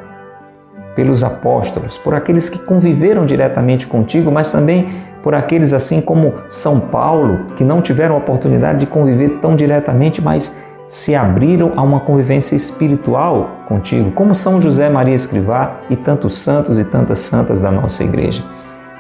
pelos 0.95 1.23
apóstolos, 1.23 1.97
por 1.97 2.15
aqueles 2.15 2.49
que 2.49 2.59
conviveram 2.59 3.25
diretamente 3.25 3.87
contigo, 3.87 4.33
mas 4.33 4.51
também 4.51 4.89
por 5.23 5.35
aqueles 5.35 5.73
assim 5.73 6.01
como 6.01 6.35
São 6.49 6.81
Paulo, 6.81 7.47
que 7.57 7.65
não 7.65 7.81
tiveram 7.81 8.15
a 8.15 8.19
oportunidade 8.19 8.81
de 8.81 8.87
conviver 8.87 9.39
tão 9.41 9.55
diretamente, 9.55 10.23
mas 10.23 10.65
se 10.89 11.15
abriram 11.15 11.75
a 11.77 11.83
uma 11.83 12.01
convivência 12.01 12.57
espiritual 12.57 13.65
contigo, 13.69 14.11
como 14.13 14.35
São 14.35 14.59
José 14.59 14.89
Maria 14.89 15.15
Escrivá 15.15 15.83
e 15.91 15.95
tantos 15.95 16.39
santos 16.39 16.79
e 16.79 16.85
tantas 16.85 17.19
santas 17.19 17.61
da 17.61 17.71
nossa 17.71 18.03
igreja. 18.03 18.43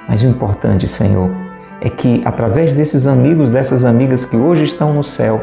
Mas 0.07 0.23
o 0.23 0.27
importante, 0.27 0.87
Senhor, 0.87 1.31
é 1.81 1.89
que 1.89 2.23
através 2.27 2.75
desses 2.75 3.07
amigos, 3.07 3.51
dessas 3.51 3.87
amigas 3.87 4.27
que 4.27 4.37
hoje 4.37 4.65
estão 4.65 4.93
no 4.93 5.03
céu, 5.03 5.43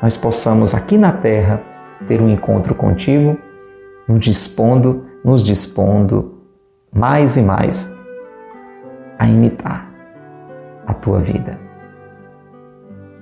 nós 0.00 0.16
possamos 0.16 0.74
aqui 0.74 0.96
na 0.96 1.12
terra 1.12 1.62
ter 2.08 2.20
um 2.20 2.30
encontro 2.30 2.74
contigo, 2.74 3.36
nos 4.08 4.24
dispondo, 4.24 5.04
nos 5.22 5.44
dispondo 5.44 6.34
mais 6.90 7.36
e 7.36 7.42
mais 7.42 7.94
a 9.18 9.26
imitar 9.26 9.90
a 10.86 10.94
tua 10.94 11.20
vida. 11.20 11.63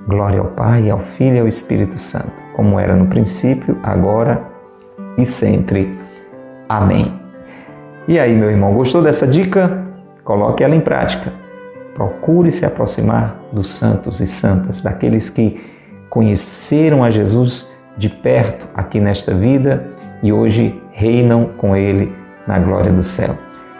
Glória 0.07 0.41
ao 0.41 0.49
Pai, 0.49 0.91
ao 0.91 0.99
Filho 0.99 1.37
e 1.37 1.41
ao 1.41 1.49
Espírito 1.49 1.99
Santo, 1.99 2.43
como 2.55 2.79
era 2.79 2.97
no 2.97 3.07
princípio, 3.07 3.77
agora 3.83 4.43
e 5.17 5.25
sempre. 5.25 5.97
Amém. 6.69 7.21
E 8.09 8.19
aí, 8.19 8.35
meu 8.35 8.51
irmão, 8.51 8.75
gostou 8.75 9.03
dessa 9.03 9.27
dica? 9.27 9.87
Coloque 10.25 10.65
ela 10.65 10.75
em 10.75 10.81
prática. 10.81 11.33
Procure 11.95 12.51
se 12.51 12.65
aproximar 12.65 13.41
dos 13.53 13.71
santos 13.71 14.21
e 14.21 14.27
santas, 14.27 14.81
daqueles 14.83 15.31
que 15.31 15.61
conheceram 16.09 17.05
a 17.05 17.11
Jesus 17.11 17.73
de 17.97 18.09
perto 18.09 18.69
aqui 18.75 19.01
nesta 19.01 19.35
vida 19.35 19.88
e 20.23 20.33
hoje 20.33 20.81
reinam 20.91 21.51
com 21.57 21.77
Ele 21.77 22.12
na 22.47 22.59
glória 22.59 22.93
do 22.93 23.05
céu. 23.05 23.37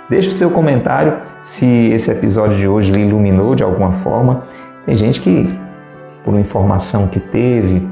Deixe 0.08 0.28
o 0.28 0.32
seu 0.32 0.50
comentário 0.50 1.18
se 1.40 1.66
esse 1.66 2.11
episódio 2.11 2.56
de 2.56 2.68
hoje 2.68 2.92
lhe 2.92 3.00
iluminou 3.00 3.54
de 3.54 3.62
alguma 3.62 3.92
forma. 3.92 4.44
Tem 4.85 4.94
gente 4.94 5.20
que 5.20 5.48
por 6.24 6.32
uma 6.32 6.40
informação 6.40 7.08
que 7.08 7.20
teve, 7.20 7.88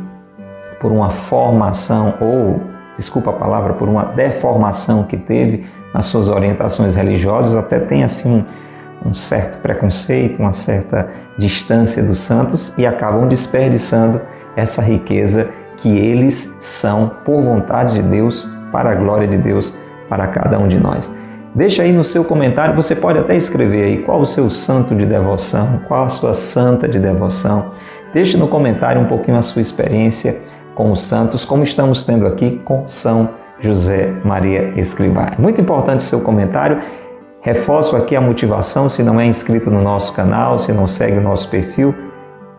por 0.81 0.91
uma 0.93 1.11
formação 1.11 2.15
ou, 2.21 2.61
desculpa 2.97 3.31
a 3.31 3.35
palavra, 3.35 3.75
por 3.75 3.89
uma 3.89 4.05
deformação 4.05 5.05
que 5.05 5.17
teve 5.17 5.67
nas 5.93 6.07
suas 6.07 6.29
orientações 6.29 6.95
religiosas, 6.95 7.57
até 7.57 7.81
tem 7.81 8.05
assim 8.05 8.45
um, 9.05 9.09
um 9.11 9.15
certo 9.15 9.59
preconceito, 9.59 10.39
uma 10.41 10.53
certa 10.53 11.09
distância 11.37 12.03
dos 12.03 12.21
santos 12.21 12.73
e 12.79 12.87
acabam 12.87 13.27
desperdiçando 13.27 14.21
essa 14.57 14.83
riqueza 14.83 15.51
que 15.77 15.99
eles 15.99 16.59
são 16.61 17.11
por 17.25 17.43
vontade 17.43 17.95
de 17.95 18.03
Deus, 18.03 18.49
para 18.71 18.91
a 18.91 18.95
glória 18.95 19.27
de 19.27 19.37
Deus, 19.37 19.77
para 20.09 20.27
cada 20.29 20.59
um 20.59 20.69
de 20.69 20.79
nós. 20.79 21.13
Deixa 21.55 21.83
aí 21.83 21.93
no 21.93 22.05
seu 22.05 22.25
comentário, 22.25 22.77
você 22.77 22.95
pode 22.95 23.19
até 23.19 23.37
escrever 23.37 23.85
aí 23.85 24.03
qual 24.03 24.21
o 24.21 24.27
seu 24.27 24.49
santo 24.49 24.95
de 24.95 25.05
devoção, 25.05 25.81
qual 25.89 26.05
a 26.05 26.09
sua 26.09 26.33
santa 26.33 26.89
de 26.89 26.99
devoção. 27.01 27.73
Deixe 28.13 28.37
no 28.37 28.49
comentário 28.49 29.01
um 29.01 29.07
pouquinho 29.07 29.37
a 29.37 29.43
sua 29.43 29.63
experiência 29.63 30.43
com 30.75 30.91
os 30.91 31.01
santos, 31.03 31.45
como 31.45 31.63
estamos 31.63 32.03
tendo 32.03 32.27
aqui 32.27 32.61
com 32.65 32.89
São 32.89 33.31
José 33.61 34.13
Maria 34.25 34.73
Escrivá. 34.77 35.33
É 35.39 35.41
muito 35.41 35.61
importante 35.61 36.01
o 36.01 36.03
seu 36.03 36.21
comentário. 36.21 36.81
Reforço 37.41 37.97
aqui 37.97 38.17
a 38.17 38.21
motivação, 38.21 38.89
se 38.89 39.03
não 39.03 39.21
é 39.21 39.27
inscrito 39.27 39.71
no 39.71 39.81
nosso 39.81 40.13
canal, 40.13 40.59
se 40.59 40.73
não 40.73 40.87
segue 40.87 41.19
o 41.19 41.23
nosso 41.23 41.49
perfil, 41.51 41.95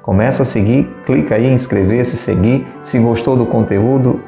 começa 0.01 0.43
a 0.43 0.45
seguir, 0.45 0.89
clica 1.05 1.35
aí 1.35 1.45
em 1.45 1.53
inscrever-se, 1.53 2.15
seguir. 2.15 2.65
Se 2.81 2.97
gostou 2.97 3.35
do 3.35 3.45
conteúdo, 3.45 4.21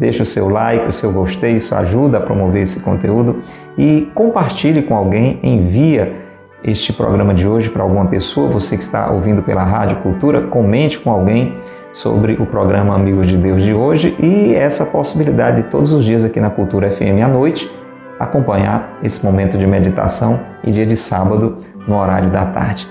deixa 0.00 0.22
o 0.22 0.26
seu 0.26 0.48
like, 0.48 0.88
o 0.88 0.92
seu 0.92 1.12
gostei, 1.12 1.56
isso 1.56 1.74
ajuda 1.74 2.18
a 2.18 2.20
promover 2.20 2.62
esse 2.62 2.80
conteúdo 2.80 3.40
e 3.76 4.10
compartilhe 4.14 4.82
com 4.82 4.96
alguém, 4.96 5.38
envia 5.42 6.23
este 6.64 6.94
programa 6.94 7.34
de 7.34 7.46
hoje 7.46 7.68
para 7.68 7.82
alguma 7.82 8.06
pessoa, 8.06 8.48
você 8.48 8.76
que 8.76 8.82
está 8.82 9.10
ouvindo 9.10 9.42
pela 9.42 9.62
Rádio 9.62 9.98
Cultura, 9.98 10.40
comente 10.42 10.98
com 10.98 11.10
alguém 11.10 11.56
sobre 11.92 12.32
o 12.34 12.46
programa 12.46 12.94
Amigos 12.94 13.28
de 13.28 13.36
Deus 13.36 13.62
de 13.62 13.74
hoje 13.74 14.16
e 14.18 14.54
essa 14.54 14.86
possibilidade 14.86 15.62
de 15.62 15.68
todos 15.68 15.92
os 15.92 16.04
dias 16.04 16.24
aqui 16.24 16.40
na 16.40 16.50
Cultura 16.50 16.90
FM 16.90 17.22
à 17.22 17.28
noite 17.28 17.70
acompanhar 18.18 18.98
esse 19.02 19.24
momento 19.24 19.58
de 19.58 19.66
meditação 19.66 20.40
e 20.62 20.70
dia 20.70 20.86
de 20.86 20.96
sábado 20.96 21.58
no 21.86 21.96
horário 21.96 22.30
da 22.30 22.46
tarde. 22.46 22.88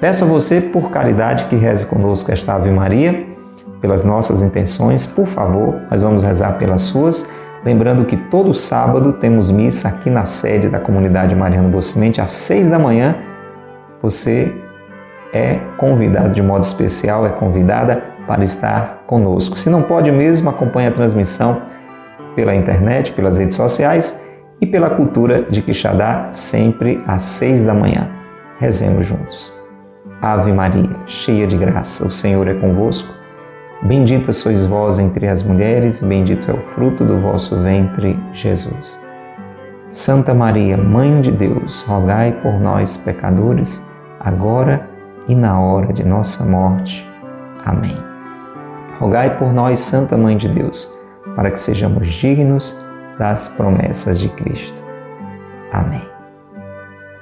Peço 0.00 0.24
a 0.24 0.26
você, 0.28 0.60
por 0.60 0.90
caridade, 0.90 1.46
que 1.46 1.56
reze 1.56 1.86
conosco 1.86 2.30
esta 2.30 2.54
Ave 2.54 2.70
Maria, 2.70 3.26
pelas 3.80 4.04
nossas 4.04 4.42
intenções, 4.42 5.06
por 5.06 5.26
favor, 5.26 5.80
nós 5.90 6.02
vamos 6.02 6.22
rezar 6.22 6.58
pelas 6.58 6.82
suas 6.82 7.30
Lembrando 7.66 8.04
que 8.04 8.16
todo 8.16 8.54
sábado 8.54 9.14
temos 9.14 9.50
missa 9.50 9.88
aqui 9.88 10.08
na 10.08 10.24
sede 10.24 10.68
da 10.68 10.78
comunidade 10.78 11.34
Mariano 11.34 11.68
Bocimente 11.68 12.20
às 12.20 12.30
seis 12.30 12.70
da 12.70 12.78
manhã. 12.78 13.16
Você 14.00 14.54
é 15.32 15.58
convidado 15.76 16.32
de 16.32 16.40
modo 16.40 16.62
especial, 16.62 17.26
é 17.26 17.30
convidada 17.30 18.04
para 18.24 18.44
estar 18.44 19.02
conosco. 19.08 19.58
Se 19.58 19.68
não 19.68 19.82
pode 19.82 20.12
mesmo, 20.12 20.48
acompanhe 20.48 20.86
a 20.86 20.92
transmissão 20.92 21.62
pela 22.36 22.54
internet, 22.54 23.10
pelas 23.10 23.38
redes 23.38 23.56
sociais 23.56 24.24
e 24.60 24.66
pela 24.66 24.90
cultura 24.90 25.42
de 25.42 25.60
Quixadá, 25.60 26.28
sempre 26.30 27.02
às 27.04 27.24
seis 27.24 27.64
da 27.64 27.74
manhã. 27.74 28.08
Rezemos 28.60 29.04
juntos. 29.06 29.52
Ave 30.22 30.52
Maria, 30.52 30.90
cheia 31.04 31.48
de 31.48 31.56
graça, 31.56 32.06
o 32.06 32.12
Senhor 32.12 32.46
é 32.46 32.54
convosco. 32.54 33.12
Bendita 33.82 34.32
sois 34.32 34.64
vós 34.64 34.98
entre 34.98 35.28
as 35.28 35.42
mulheres, 35.42 36.02
bendito 36.02 36.50
é 36.50 36.54
o 36.54 36.60
fruto 36.60 37.04
do 37.04 37.18
vosso 37.18 37.62
ventre, 37.62 38.18
Jesus. 38.32 38.98
Santa 39.90 40.34
Maria, 40.34 40.76
Mãe 40.76 41.20
de 41.20 41.30
Deus, 41.30 41.82
rogai 41.82 42.32
por 42.42 42.58
nós, 42.58 42.96
pecadores, 42.96 43.88
agora 44.18 44.88
e 45.28 45.34
na 45.34 45.60
hora 45.60 45.92
de 45.92 46.04
nossa 46.04 46.44
morte. 46.44 47.08
Amém. 47.64 47.96
Rogai 48.98 49.38
por 49.38 49.52
nós, 49.52 49.80
Santa 49.80 50.16
Mãe 50.16 50.36
de 50.36 50.48
Deus, 50.48 50.90
para 51.34 51.50
que 51.50 51.60
sejamos 51.60 52.08
dignos 52.08 52.76
das 53.18 53.48
promessas 53.48 54.18
de 54.18 54.28
Cristo. 54.30 54.82
Amém. 55.72 56.02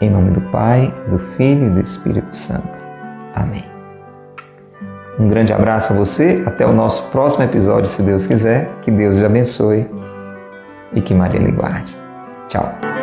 Em 0.01 0.11
nome 0.11 0.31
do 0.31 0.41
Pai, 0.51 0.93
do 1.09 1.19
Filho 1.19 1.67
e 1.67 1.71
do 1.71 1.81
Espírito 1.81 2.37
Santo. 2.37 2.85
Amém. 3.35 3.74
Um 5.19 5.29
grande 5.29 5.53
abraço 5.53 5.93
a 5.93 5.97
você, 5.97 6.43
até 6.47 6.67
o 6.67 6.73
nosso 6.73 7.11
próximo 7.11 7.45
episódio, 7.45 7.89
se 7.89 8.03
Deus 8.03 8.27
quiser. 8.27 8.71
Que 8.83 8.91
Deus 8.91 9.19
lhe 9.19 9.27
abençoe 9.27 9.87
e 10.93 11.01
que 11.01 11.15
Maria 11.15 11.41
lhe 11.41 11.53
guarde. 11.53 11.97
Tchau. 12.49 12.94